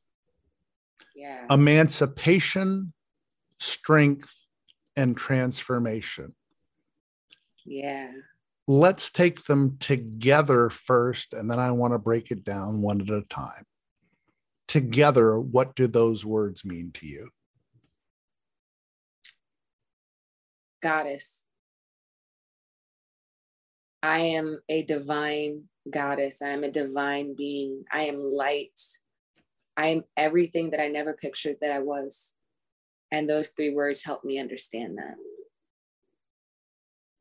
[1.14, 1.46] Yeah.
[1.50, 2.92] Emancipation,
[3.58, 4.34] strength,
[4.96, 6.34] and transformation.
[7.64, 8.10] Yeah.
[8.66, 13.10] Let's take them together first, and then I want to break it down one at
[13.10, 13.64] a time.
[14.66, 17.30] Together, what do those words mean to you?
[20.82, 21.46] Goddess.
[24.02, 26.42] I am a divine goddess.
[26.42, 27.84] I am a divine being.
[27.92, 28.80] I am light.
[29.76, 32.34] I am everything that I never pictured that I was.
[33.12, 35.14] And those three words help me understand that.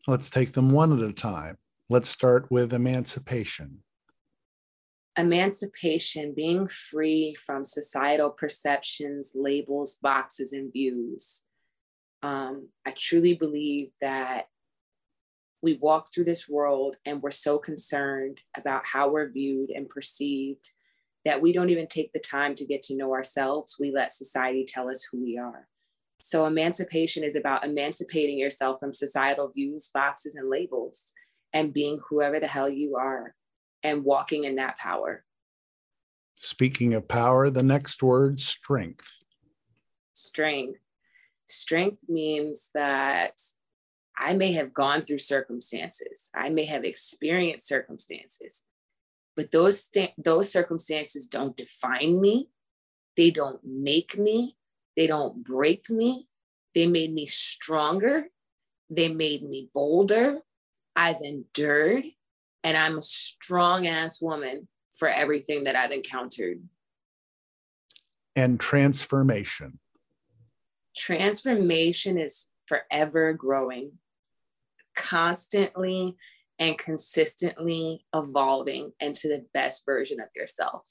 [0.07, 1.57] Let's take them one at a time.
[1.89, 3.83] Let's start with emancipation.
[5.17, 11.43] Emancipation, being free from societal perceptions, labels, boxes, and views.
[12.23, 14.45] Um, I truly believe that
[15.61, 20.71] we walk through this world and we're so concerned about how we're viewed and perceived
[21.23, 23.77] that we don't even take the time to get to know ourselves.
[23.79, 25.67] We let society tell us who we are.
[26.23, 31.13] So, emancipation is about emancipating yourself from societal views, boxes, and labels
[31.53, 33.35] and being whoever the hell you are
[33.83, 35.23] and walking in that power.
[36.35, 39.11] Speaking of power, the next word strength.
[40.13, 40.79] Strength.
[41.47, 43.41] Strength means that
[44.17, 48.65] I may have gone through circumstances, I may have experienced circumstances,
[49.35, 52.49] but those, st- those circumstances don't define me.
[53.17, 54.57] They don't make me.
[54.95, 56.27] They don't break me.
[56.73, 58.25] They made me stronger.
[58.89, 60.39] They made me bolder.
[60.95, 62.03] I've endured,
[62.63, 66.61] and I'm a strong ass woman for everything that I've encountered.
[68.35, 69.79] And transformation.
[70.95, 73.93] Transformation is forever growing,
[74.95, 76.15] constantly
[76.59, 80.87] and consistently evolving into the best version of yourself.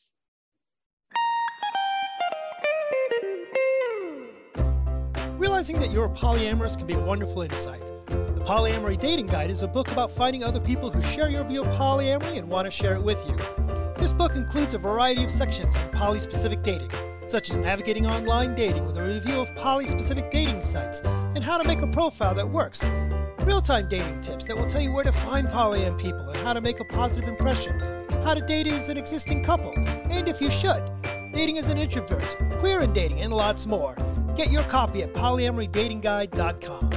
[5.37, 7.87] Realizing that you're polyamorous can be a wonderful insight.
[8.07, 11.63] The Polyamory Dating Guide is a book about finding other people who share your view
[11.63, 13.37] of polyamory and want to share it with you.
[13.97, 16.91] This book includes a variety of sections on poly specific dating,
[17.31, 21.01] such as navigating online dating with a review of poly specific dating sites
[21.35, 22.85] and how to make a profile that works
[23.43, 26.53] real time dating tips that will tell you where to find polyam people and how
[26.53, 27.79] to make a positive impression,
[28.25, 29.73] how to date as an existing couple,
[30.11, 30.83] and if you should,
[31.33, 33.97] dating as an introvert, queer in dating, and lots more.
[34.37, 36.91] Get your copy at polyamorydatingguide.com.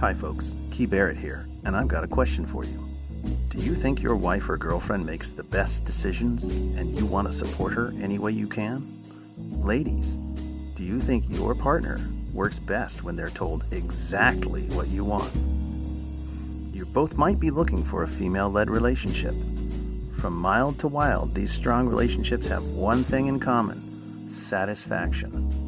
[0.00, 0.54] Hi, folks.
[0.70, 2.83] Key Barrett here, and I've got a question for you.
[3.48, 7.32] Do you think your wife or girlfriend makes the best decisions and you want to
[7.32, 8.86] support her any way you can?
[9.50, 10.16] Ladies,
[10.74, 12.00] do you think your partner
[12.34, 15.32] works best when they're told exactly what you want.
[16.74, 19.34] You both might be looking for a female led relationship.
[20.12, 25.63] From mild to wild, these strong relationships have one thing in common satisfaction.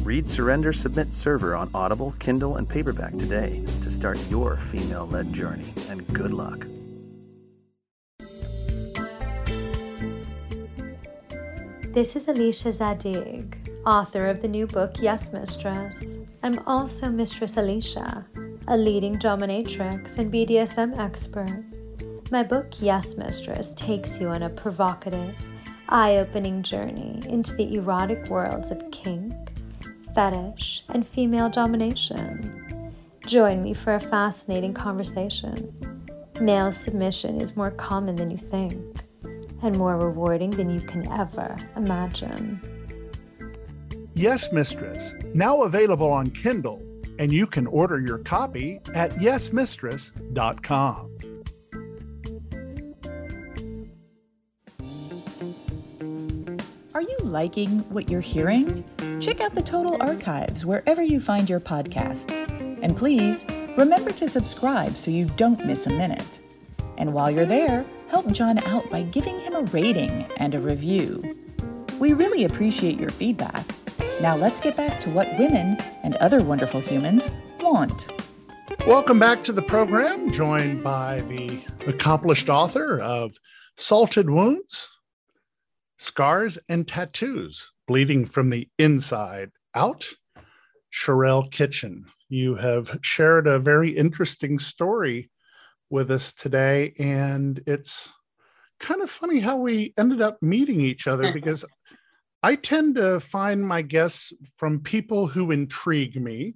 [0.00, 5.32] Read Surrender Submit Server on Audible, Kindle, and paperback today to start your female led
[5.32, 6.66] journey, and good luck.
[11.92, 16.16] This is Alicia Zadig author of the new book Yes Mistress.
[16.42, 18.26] I'm also Mistress Alicia,
[18.68, 21.64] a leading dominatrix and BDSM expert.
[22.30, 25.34] My book Yes Mistress takes you on a provocative,
[25.88, 29.34] eye opening journey into the erotic worlds of kink,
[30.14, 32.92] fetish, and female domination.
[33.26, 35.74] Join me for a fascinating conversation.
[36.40, 38.74] Male submission is more common than you think
[39.62, 42.60] and more rewarding than you can ever imagine.
[44.14, 46.82] Yes, Mistress, now available on Kindle,
[47.18, 51.08] and you can order your copy at yesmistress.com.
[56.94, 58.84] Are you liking what you're hearing?
[59.22, 62.30] Check out the Total Archives wherever you find your podcasts.
[62.82, 63.46] And please
[63.78, 66.40] remember to subscribe so you don't miss a minute.
[66.98, 71.36] And while you're there, help John out by giving him a rating and a review.
[71.98, 73.64] We really appreciate your feedback
[74.22, 78.06] now let's get back to what women and other wonderful humans want.
[78.86, 83.36] Welcome back to the program, joined by the accomplished author of
[83.76, 84.96] Salted Wounds,
[85.98, 90.06] Scars and Tattoos, Bleeding from the Inside Out,
[90.90, 92.06] Sherelle Kitchen.
[92.30, 95.30] You have shared a very interesting story
[95.90, 98.08] with us today, and it's
[98.80, 101.66] kind of funny how we ended up meeting each other because
[102.42, 106.54] I tend to find my guests from people who intrigue me,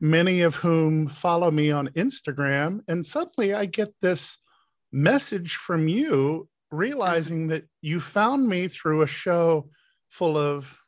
[0.00, 2.82] many of whom follow me on Instagram.
[2.86, 4.38] And suddenly I get this
[4.92, 6.76] message from you mm-hmm.
[6.76, 9.70] realizing that you found me through a show
[10.08, 10.80] full of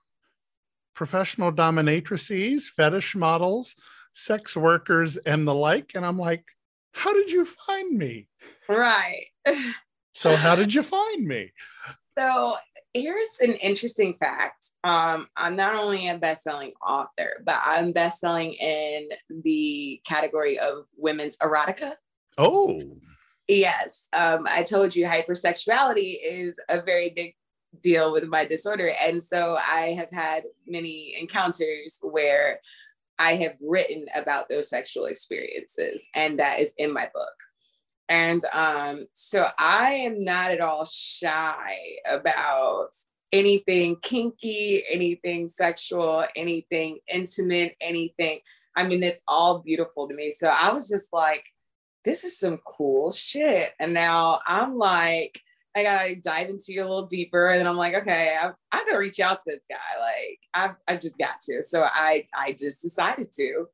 [0.94, 3.76] professional dominatrices, fetish models,
[4.12, 5.92] sex workers, and the like.
[5.94, 6.44] And I'm like,
[6.92, 8.28] how did you find me?
[8.68, 9.26] Right.
[10.12, 11.52] so, how did you find me?
[12.18, 12.56] So,
[12.92, 14.72] here's an interesting fact.
[14.84, 21.38] Um, I'm not only a best-selling author, but I'm best-selling in the category of women's
[21.38, 21.92] erotica.
[22.36, 22.98] Oh.
[23.48, 24.08] Yes.
[24.12, 27.36] Um, I told you hypersexuality is a very big
[27.82, 28.90] deal with my disorder.
[29.02, 32.60] And so I have had many encounters where
[33.18, 37.34] I have written about those sexual experiences, and that is in my book.
[38.08, 41.76] And um, so I am not at all shy
[42.10, 42.88] about
[43.32, 48.40] anything kinky, anything sexual, anything intimate, anything.
[48.74, 50.30] I mean, it's all beautiful to me.
[50.32, 51.44] So I was just like,
[52.04, 53.72] this is some cool shit.
[53.78, 55.40] And now I'm like,
[55.76, 57.50] I gotta dive into you a little deeper.
[57.50, 59.76] And I'm like, okay, I, I gotta reach out to this guy.
[60.00, 61.62] Like, I've, I've just got to.
[61.62, 63.66] So I, I just decided to.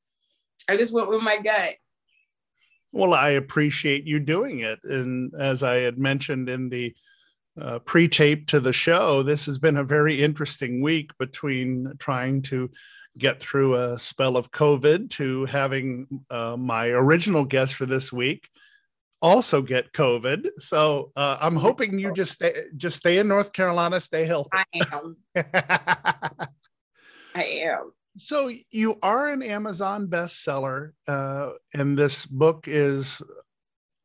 [0.69, 1.75] I just went with my gut.
[2.93, 4.81] Well, I appreciate you doing it.
[4.85, 6.95] And as I had mentioned in the
[7.61, 12.43] uh, pre tape to the show, this has been a very interesting week between trying
[12.43, 12.71] to
[13.19, 18.49] get through a spell of COVID to having uh, my original guest for this week
[19.23, 20.49] also get COVID.
[20.59, 24.51] So uh, I'm hoping you just stay, just stay in North Carolina, stay healthy.
[24.53, 25.17] I am.
[27.35, 33.21] I am so you are an Amazon bestseller, uh, and this book is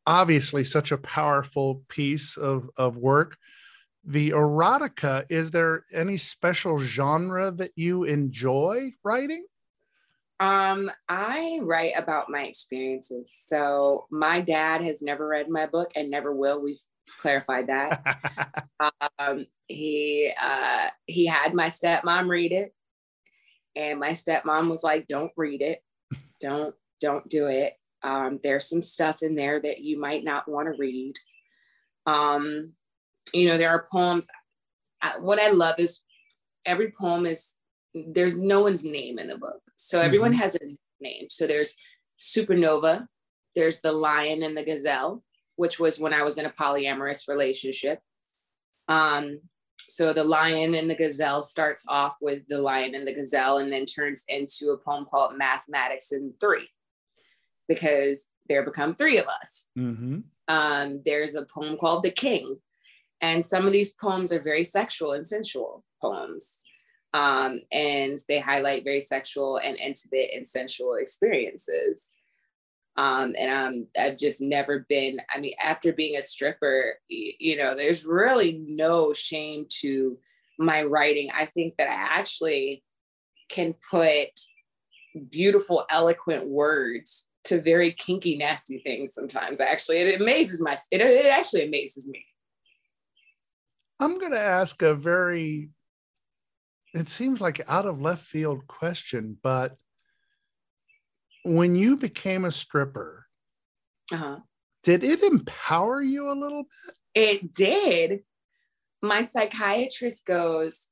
[0.06, 3.38] obviously such a powerful piece of, of work.
[4.04, 9.46] The erotica, is there any special genre that you enjoy writing?
[10.42, 13.32] Um, I write about my experiences.
[13.46, 16.62] So my dad has never read my book and never will.
[16.62, 16.82] We've
[17.18, 18.54] clarified that.
[19.20, 22.74] um, he uh, he had my stepmom read it
[23.76, 25.84] and my stepmom was like don't read it
[26.40, 27.74] don't don't do it
[28.04, 31.16] um, there's some stuff in there that you might not want to read
[32.06, 32.74] um,
[33.34, 34.28] you know there are poems
[35.02, 36.02] I, what i love is
[36.66, 37.54] every poem is
[37.94, 40.06] there's no one's name in the book so mm-hmm.
[40.06, 40.60] everyone has a
[41.00, 41.76] name so there's
[42.20, 43.06] supernova
[43.56, 45.24] there's the lion and the gazelle
[45.56, 48.00] which was when i was in a polyamorous relationship.
[48.88, 49.42] Um,
[49.88, 53.72] so the lion and the gazelle starts off with the lion and the gazelle and
[53.72, 56.68] then turns into a poem called mathematics in three
[57.68, 59.68] because there become three of us.
[59.78, 60.20] Mm-hmm.
[60.48, 62.58] um, there's a poem called the king.
[63.22, 66.58] And some of these poems are very sexual and sensual poems
[67.14, 72.16] um, and they highlight very sexual and intimate and sensual experiences
[72.98, 77.74] um, and um, I've just never been, I mean, after being a stripper, you know,
[77.74, 80.18] there's really no shame to
[80.60, 81.30] my writing.
[81.34, 82.84] I think that I actually
[83.50, 84.30] can put
[85.30, 89.62] beautiful, eloquent words to very kinky, nasty things sometimes.
[89.62, 92.26] Actually, it amazes my, it, it actually amazes me.
[94.00, 95.70] I'm going to ask a very,
[96.94, 99.78] it seems like out of left field question, but
[101.44, 103.26] when you became a stripper,
[104.12, 104.40] uh-huh.
[104.84, 106.96] did it empower you a little bit?
[107.14, 108.22] It did.
[109.02, 110.88] My psychiatrist goes,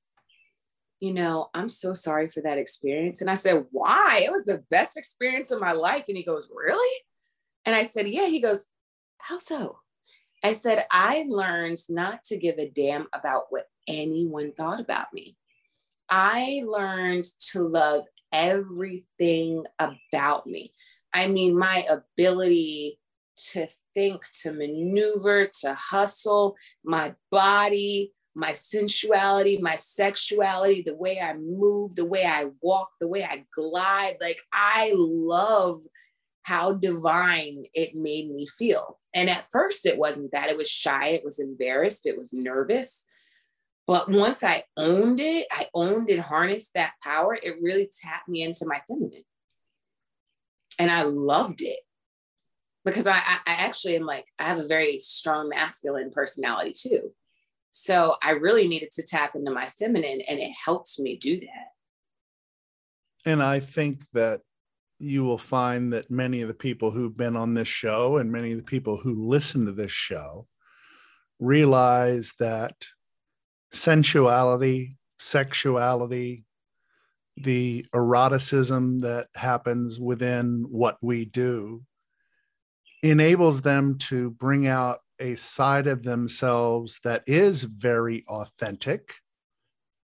[0.99, 3.21] you know, I'm so sorry for that experience.
[3.21, 4.21] And I said, why?
[4.23, 6.05] It was the best experience of my life.
[6.07, 6.99] And he goes, really?
[7.65, 8.25] And I said, yeah.
[8.25, 8.65] He goes,
[9.19, 9.79] how so?
[10.43, 15.37] I said, I learned not to give a damn about what anyone thought about me.
[16.09, 20.73] I learned to love everything about me.
[21.13, 22.99] I mean, my ability
[23.51, 31.33] to think, to maneuver, to hustle, my body, my sensuality, my sexuality, the way I
[31.33, 34.17] move, the way I walk, the way I glide.
[34.21, 35.81] Like, I love
[36.43, 38.97] how divine it made me feel.
[39.13, 40.49] And at first, it wasn't that.
[40.49, 43.05] It was shy, it was embarrassed, it was nervous.
[43.89, 48.43] But once I owned it, I owned and harnessed that power, it really tapped me
[48.43, 49.23] into my feminine.
[50.77, 51.79] And I loved it
[52.85, 57.13] because I, I, actually am like, I have a very strong masculine personality too.
[57.71, 61.71] So I really needed to tap into my feminine and it helps me do that.
[63.25, 64.41] And I think that
[64.99, 68.51] you will find that many of the people who've been on this show and many
[68.51, 70.45] of the people who listen to this show
[71.39, 72.75] realize that
[73.71, 76.45] sensuality, sexuality,
[77.37, 81.83] the eroticism that happens within what we do
[83.01, 89.15] enables them to bring out a side of themselves that is very authentic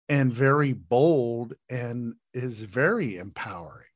[0.08, 3.86] and very bold and is very empowering.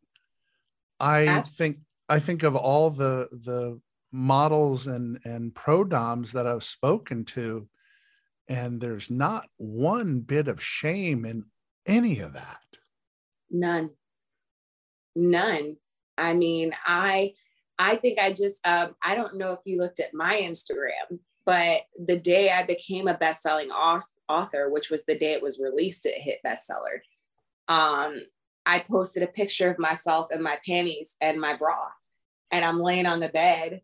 [0.99, 1.75] I Absolutely.
[1.75, 3.81] think I think of all the the
[4.13, 7.69] models and and pro doms that I've spoken to,
[8.51, 11.45] and there's not one bit of shame in
[11.87, 12.59] any of that.
[13.49, 13.91] None.
[15.15, 15.77] None.
[16.19, 17.33] I mean, I
[17.79, 21.83] I think I just um, I don't know if you looked at my Instagram, but
[22.05, 26.21] the day I became a best-selling author, which was the day it was released, it
[26.21, 27.01] hit bestseller.
[27.69, 28.21] Um,
[28.67, 31.89] I posted a picture of myself in my panties and my bra,
[32.51, 33.81] and I'm laying on the bed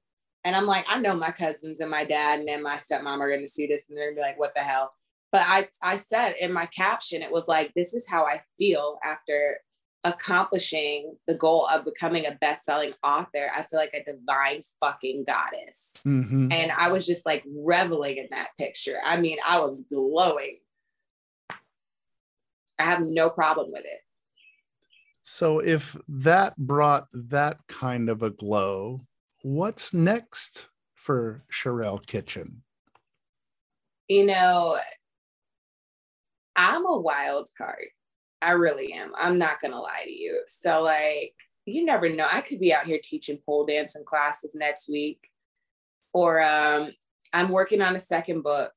[0.46, 3.28] and I'm like, I know my cousins and my dad and then my stepmom are
[3.28, 4.92] going to see this and they're going to be like, what the hell?
[5.32, 9.00] But I, I said in my caption, it was like, this is how I feel
[9.04, 9.58] after
[10.04, 13.50] accomplishing the goal of becoming a best-selling author.
[13.52, 15.94] I feel like a divine fucking goddess.
[16.06, 16.52] Mm-hmm.
[16.52, 18.98] And I was just like reveling in that picture.
[19.04, 20.60] I mean, I was glowing.
[22.78, 24.00] I have no problem with it.
[25.22, 29.04] So if that brought that kind of a glow,
[29.46, 32.62] what's next for Sherelle Kitchen?
[34.08, 34.76] You know,
[36.56, 37.86] I'm a wild card.
[38.42, 39.12] I really am.
[39.16, 40.42] I'm not going to lie to you.
[40.48, 41.34] So, like,
[41.64, 42.26] you never know.
[42.28, 45.30] I could be out here teaching pole dancing classes next week.
[46.12, 46.90] Or um,
[47.32, 48.72] I'm working on a second book,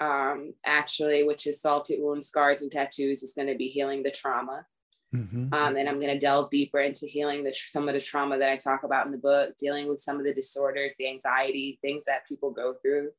[0.00, 3.22] um, actually, which is Salted Wounds, Scars, and Tattoos.
[3.22, 4.66] is going to be healing the trauma.
[5.14, 5.54] Mm-hmm.
[5.54, 8.50] Um, and I'm going to delve deeper into healing the, some of the trauma that
[8.50, 12.04] I talk about in the book, dealing with some of the disorders, the anxiety, things
[12.06, 13.10] that people go through,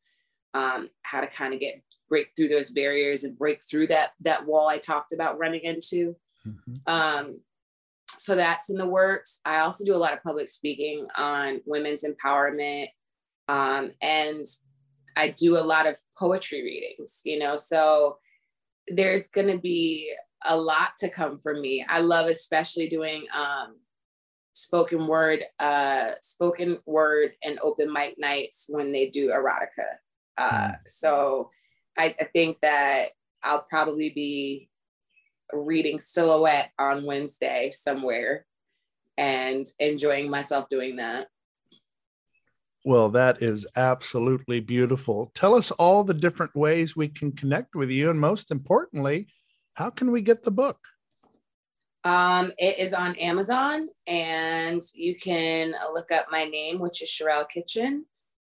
[0.54, 4.46] um, how to kind of get break through those barriers and break through that that
[4.46, 6.16] wall I talked about running into.
[6.46, 6.76] Mm-hmm.
[6.86, 7.38] Um,
[8.18, 9.40] so that's in the works.
[9.46, 12.88] I also do a lot of public speaking on women's empowerment,
[13.48, 14.46] um, and
[15.16, 17.22] I do a lot of poetry readings.
[17.24, 18.18] You know, so
[18.88, 20.14] there's going to be
[20.48, 21.86] a lot to come from me.
[21.88, 23.78] I love especially doing um,
[24.54, 29.98] spoken word, uh, spoken word and open mic nights when they do erotica.
[30.38, 30.76] Uh, mm.
[30.86, 31.52] So
[31.98, 33.10] I, I think that
[33.44, 34.70] I'll probably be
[35.54, 38.46] reading Silhouette on Wednesday somewhere
[39.18, 41.28] and enjoying myself doing that.
[42.84, 45.32] Well, that is absolutely beautiful.
[45.34, 48.12] Tell us all the different ways we can connect with you.
[48.12, 49.28] And most importantly,
[49.76, 50.80] how can we get the book?
[52.04, 57.48] Um, it is on Amazon, and you can look up my name, which is Sherelle
[57.50, 58.06] Kitchen,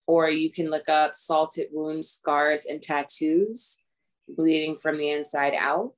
[0.07, 3.79] or you can look up Salted Wounds, Scars, and Tattoos,
[4.27, 5.93] Bleeding from the Inside Out.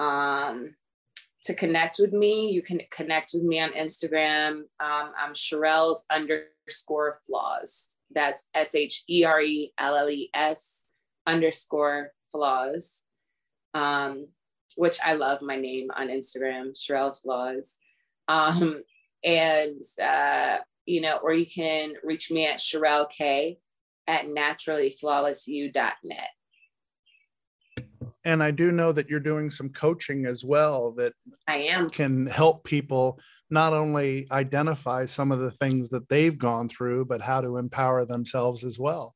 [0.00, 0.76] Um,
[1.42, 4.62] to connect with me, you can connect with me on Instagram.
[4.80, 7.98] Um, I'm Sherelle's underscore flaws.
[8.14, 10.90] That's S H E R E L L E S
[11.26, 13.04] underscore flaws.
[13.74, 14.28] Um,
[14.76, 17.76] which I love my name on Instagram, Sherelle's Flaws.
[18.28, 18.82] Um,
[19.24, 23.58] and, uh, you know, or you can reach me at Sherelle K
[24.06, 26.28] at naturallyflawlessyou.net.
[28.26, 31.12] And I do know that you're doing some coaching as well that
[31.46, 33.20] I am can help people
[33.50, 38.06] not only identify some of the things that they've gone through, but how to empower
[38.06, 39.14] themselves as well.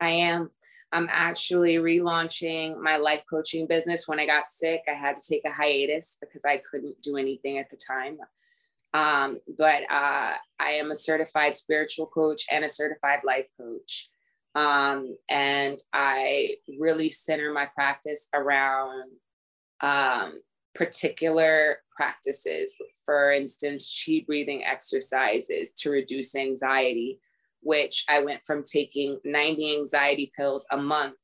[0.00, 0.50] I am.
[0.94, 4.06] I'm actually relaunching my life coaching business.
[4.06, 7.58] When I got sick, I had to take a hiatus because I couldn't do anything
[7.58, 8.18] at the time.
[8.94, 14.08] Um, but uh, I am a certified spiritual coach and a certified life coach.
[14.54, 19.10] Um, and I really center my practice around
[19.80, 20.40] um,
[20.76, 22.72] particular practices.
[23.04, 27.18] For instance, chi breathing exercises to reduce anxiety
[27.64, 31.16] which I went from taking 90 anxiety pills a month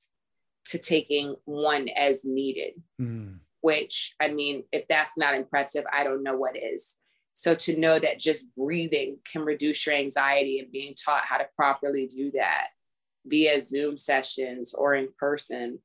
[0.66, 2.74] to taking one as needed.
[3.01, 3.38] Mm.
[3.61, 6.97] Which, I mean, if that's not impressive, I don't know what is.
[7.32, 11.47] So to know that just breathing can reduce your anxiety and being taught how to
[11.55, 12.68] properly do that
[13.26, 15.78] via Zoom sessions or in person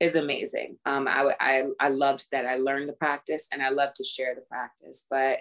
[0.00, 0.78] is amazing.
[0.86, 4.34] Um, I, I, I loved that I learned the practice and I love to share
[4.34, 5.40] the practice, but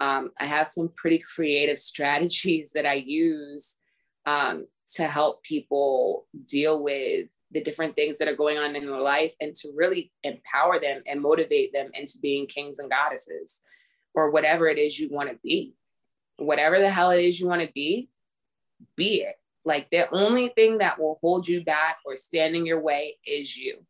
[0.00, 3.76] um, I have some pretty creative strategies that I use
[4.26, 9.00] um, to help people deal with the different things that are going on in their
[9.00, 13.60] life and to really empower them and motivate them into being kings and goddesses
[14.14, 15.74] or whatever it is you want to be.
[16.36, 18.08] Whatever the hell it is you want to be,
[18.96, 19.36] be it.
[19.64, 23.56] Like the only thing that will hold you back or stand in your way is
[23.56, 23.84] you.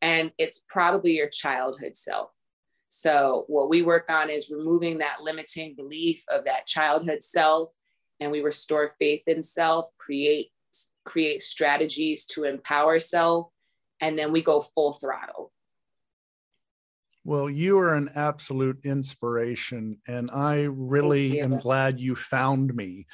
[0.00, 2.30] And it's probably your childhood self.
[2.88, 7.70] So, what we work on is removing that limiting belief of that childhood self
[8.20, 10.50] and we restore faith in self, create
[11.04, 13.48] create strategies to empower self,
[14.00, 15.52] and then we go full throttle.
[17.24, 23.06] Well, you are an absolute inspiration, and I really am glad you found me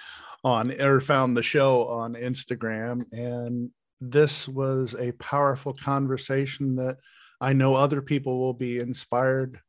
[0.42, 3.05] on or found the show on Instagram.
[3.12, 3.70] And
[4.01, 6.96] this was a powerful conversation that
[7.40, 9.61] I know other people will be inspired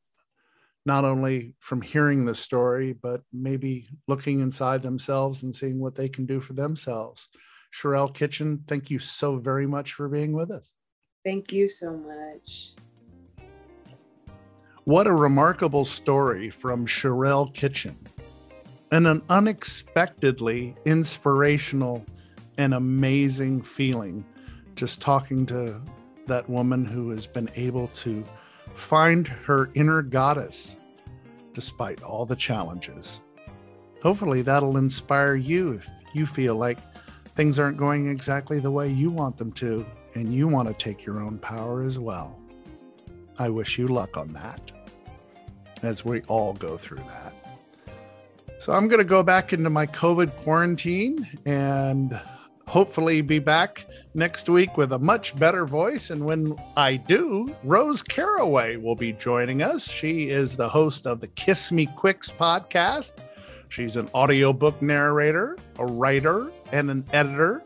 [0.86, 6.10] not only from hearing the story, but maybe looking inside themselves and seeing what they
[6.10, 7.28] can do for themselves.
[7.74, 10.72] Sherelle Kitchen, thank you so very much for being with us.
[11.24, 12.74] Thank you so much.
[14.86, 17.96] What a remarkable story from Sherelle Kitchen
[18.92, 22.04] and an unexpectedly inspirational
[22.58, 24.26] and amazing feeling
[24.76, 25.80] just talking to
[26.28, 28.26] that woman who has been able to
[28.74, 30.76] find her inner goddess
[31.54, 33.20] despite all the challenges.
[34.02, 36.80] Hopefully, that'll inspire you if you feel like
[37.36, 41.06] things aren't going exactly the way you want them to and you want to take
[41.06, 42.40] your own power as well.
[43.38, 44.72] I wish you luck on that
[45.84, 47.34] as we all go through that.
[48.60, 52.20] So I'm going to go back into my COVID quarantine and
[52.72, 56.10] hopefully be back next week with a much better voice.
[56.10, 59.92] And when I do, Rose Caraway will be joining us.
[59.92, 63.16] She is the host of the Kiss Me Quicks podcast.
[63.68, 67.62] She's an audiobook narrator, a writer, and an editor.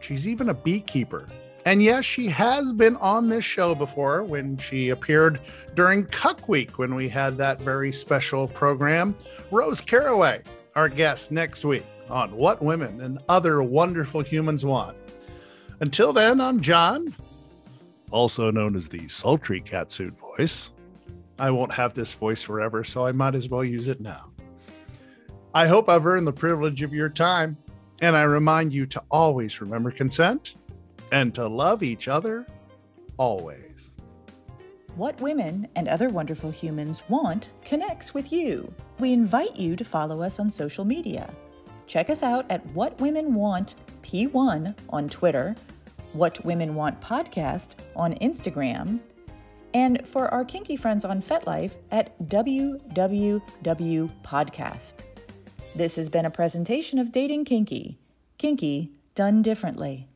[0.00, 1.26] She's even a beekeeper.
[1.64, 5.40] And yes, she has been on this show before when she appeared
[5.74, 9.16] during Cuck Week when we had that very special program.
[9.50, 10.42] Rose Caraway,
[10.76, 14.96] our guest next week on What Women and Other Wonderful Humans Want.
[15.80, 17.14] Until then, I'm John,
[18.10, 20.70] also known as the sultry catsuit voice.
[21.38, 24.30] I won't have this voice forever, so I might as well use it now.
[25.54, 27.56] I hope I've earned the privilege of your time,
[28.00, 30.54] and I remind you to always remember consent
[31.10, 32.46] and to love each other
[33.16, 33.90] always.
[34.96, 38.72] What Women and Other Wonderful Humans Want connects with you.
[38.98, 41.32] We invite you to follow us on social media.
[41.86, 45.54] Check us out at What Women Want P1 on Twitter,
[46.12, 49.00] What Women Want Podcast on Instagram,
[49.74, 53.40] and for our kinky friends on FetLife at WWW
[54.24, 54.94] Podcast.
[55.74, 57.98] This has been a presentation of Dating Kinky.
[58.38, 60.08] Kinky done differently.